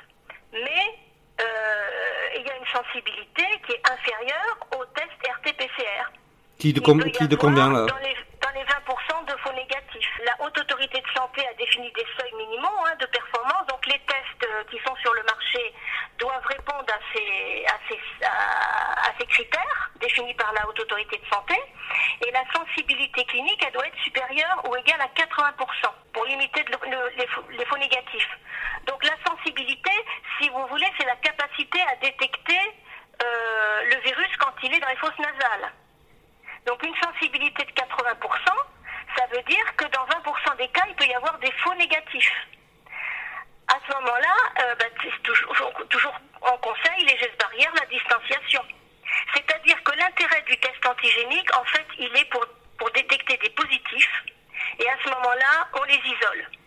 Mais 0.53 0.99
euh, 1.40 2.37
il 2.37 2.46
y 2.46 2.51
a 2.51 2.57
une 2.57 2.66
sensibilité 2.66 3.44
qui 3.66 3.73
est 3.73 3.90
inférieure 3.90 4.59
au 4.79 4.85
test 4.87 5.11
RT-PCR. 5.23 6.11
Qui 6.59 6.73
de, 6.73 6.81
combien 6.81 7.07
dans 7.11 8.51
les 8.55 8.64
20%, 8.64 9.10
la 10.24 10.35
haute 10.40 10.59
autorité 10.59 11.00
de 11.00 11.09
santé 11.14 11.46
a 11.46 11.54
défini 11.54 11.92
des 11.92 12.04
seuils 12.18 12.35
minimaux 12.35 12.85
hein, 12.87 12.96
de 12.98 13.06
performance, 13.06 13.64
donc 13.68 13.87
les 13.87 14.00
tests 14.00 14.44
euh, 14.44 14.64
qui 14.68 14.80
sont 14.85 14.96
sur 14.96 15.14
le 15.14 15.22
marché 15.22 15.72
doivent 16.18 16.44
répondre 16.46 16.92
à 16.92 16.98
ces, 17.14 17.64
critères 19.28 19.90
définis 20.00 20.35
par 20.35 20.52
la 20.54 20.68
haute 20.68 20.80
autorité 20.80 21.18
de 21.18 21.26
santé. 21.33 21.54
Et 22.26 22.33
la 22.33 22.42
sensibilité 22.52 23.24
clinique, 23.26 23.62
elle 23.64 23.72
doit 23.72 23.87
être 23.87 23.98
supérieure 23.98 24.61
ou 24.68 24.74
égale 24.74 25.02
à 25.02 25.06
80% 25.06 25.54
pour 26.12 26.24
limiter 26.24 26.64
les, 26.64 27.26
faux, 27.28 27.78
négatifs. 27.78 28.38
Donc 28.87 29.04
la 29.04 29.16
sensibilité, 29.24 29.92
si 30.40 30.48
vous 30.48 30.66
voulez, 30.66 30.90
c'est 30.98 31.06
la 31.06 31.14
capacité 31.16 31.80
à 31.83 31.94
détecter 31.96 32.59
euh, 33.22 33.83
le 33.85 34.00
virus 34.00 34.37
quand 34.38 34.52
il 34.64 34.74
est 34.74 34.80
dans 34.80 34.88
les 34.88 34.96
fosses 34.96 35.18
nasales. 35.18 35.72
Donc 36.66 36.83
une 36.83 36.96
sensibilité 36.96 37.64
de 37.64 37.70
80%, 37.70 38.69
veut 39.31 39.43
dire 39.43 39.77
que 39.77 39.85
dans 39.87 40.05
20% 40.07 40.57
des 40.57 40.69
cas, 40.69 40.85
il 40.88 40.95
peut 40.95 41.07
y 41.07 41.14
avoir 41.14 41.38
des 41.38 41.53
faux 41.53 41.75
négatifs. 41.75 42.47
À 43.69 43.79
ce 43.87 43.95
moment-là, 43.95 44.35
euh, 44.61 44.75
bah, 44.75 44.85
toujours, 45.88 46.14
en 46.40 46.57
conseil 46.59 47.05
les 47.05 47.16
gestes 47.19 47.38
barrières, 47.38 47.73
la 47.75 47.87
distanciation. 47.87 48.62
C'est-à-dire 49.35 49.83
que 49.83 49.93
l'intérêt 49.93 50.43
du 50.43 50.59
test 50.59 50.85
antigénique, 50.87 51.57
en 51.57 51.64
fait, 51.64 51.87
il 51.99 52.16
est 52.16 52.29
pour 52.31 52.90
détecter 52.93 53.37
des 53.37 53.51
positifs. 53.51 54.25
Et 54.79 54.88
à 54.88 54.97
ce 55.05 55.09
moment-là, 55.11 55.69
on 55.75 55.85
les 55.85 56.01
isole 56.05 56.60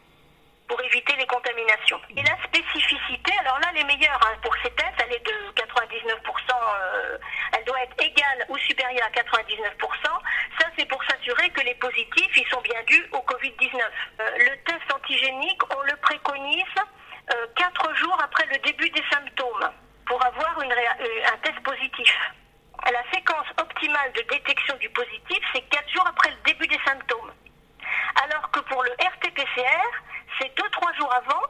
pour 0.74 0.84
éviter 0.86 1.14
les 1.18 1.28
contaminations. 1.28 2.02
Et 2.18 2.24
la 2.24 2.36
spécificité, 2.46 3.32
alors 3.42 3.60
là, 3.60 3.70
les 3.76 3.84
meilleures 3.84 4.20
hein, 4.26 4.34
pour 4.42 4.56
ces 4.64 4.72
tests, 4.72 4.98
elle 5.06 5.14
est 5.14 5.24
de 5.24 5.54
99%, 5.54 6.18
euh, 6.18 7.18
elle 7.56 7.64
doit 7.66 7.84
être 7.84 7.94
égale 8.02 8.46
ou 8.50 8.58
supérieure 8.58 9.06
à 9.06 9.12
99%. 9.12 9.70
Ça, 10.60 10.66
c'est 10.76 10.86
pour 10.88 11.00
s'assurer 11.04 11.52
que 11.52 11.62
les 11.62 11.76
positifs, 11.76 12.38
ils 12.38 12.48
sont 12.50 12.62
bien 12.62 12.82
dus 12.88 13.06
au 13.12 13.20
Covid-19. 13.20 13.78
Euh, 13.78 14.32
le 14.40 14.64
test 14.64 14.92
antigénique, 14.92 15.62
on 15.78 15.82
le 15.84 15.96
préconise 15.98 16.64
euh, 17.36 17.48
4 17.56 17.96
jours 17.96 18.18
après 18.24 18.48
le 18.48 18.58
début 18.66 18.90
des 18.90 19.04
symptômes 19.12 19.70
pour 20.08 20.26
avoir 20.26 20.58
euh, 20.58 21.34
un 21.34 21.38
test 21.38 21.60
positif. 21.60 22.18
La 22.92 23.04
séquence 23.14 23.48
optimale 23.62 24.12
de 24.14 24.22
détection 24.22 24.76
du 24.78 24.90
positif, 24.90 25.38
c'est 25.54 25.62
4 25.70 25.90
jours 25.92 26.08
après 26.08 26.32
le 26.32 26.52
début 26.52 26.66
des 26.66 26.80
symptômes. 26.84 27.32
Alors 28.26 28.50
que 28.50 28.60
pour 28.62 28.82
le 28.84 28.92
RT-PCR, 28.92 30.02
c'est 30.44 30.54
2-3 30.58 30.98
jours 30.98 31.14
avant 31.14 31.42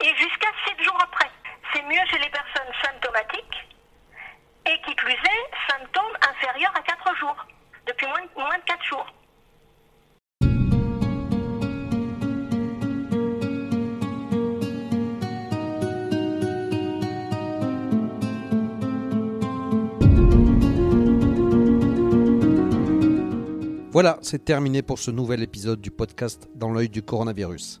et 0.00 0.08
jusqu'à 0.16 0.48
7 0.66 0.82
jours 0.82 0.98
après. 1.02 1.30
C'est 1.72 1.82
mieux 1.82 2.00
chez 2.10 2.18
les 2.18 2.30
personnes 2.30 2.72
symptomatiques 2.82 3.68
et 4.64 4.80
qui 4.86 4.94
plus 4.94 5.12
est, 5.12 5.70
symptômes 5.70 6.16
inférieurs 6.30 6.72
à 6.74 6.80
4 6.80 7.16
jours, 7.16 7.46
depuis 7.86 8.06
moins 8.06 8.20
moins 8.36 8.56
de 8.56 8.64
4 8.64 8.84
jours. 8.84 9.06
Voilà, 23.92 24.18
c'est 24.20 24.44
terminé 24.44 24.82
pour 24.82 24.98
ce 24.98 25.10
nouvel 25.10 25.42
épisode 25.42 25.80
du 25.80 25.90
podcast 25.90 26.48
Dans 26.54 26.70
l'œil 26.70 26.90
du 26.90 27.02
coronavirus. 27.02 27.80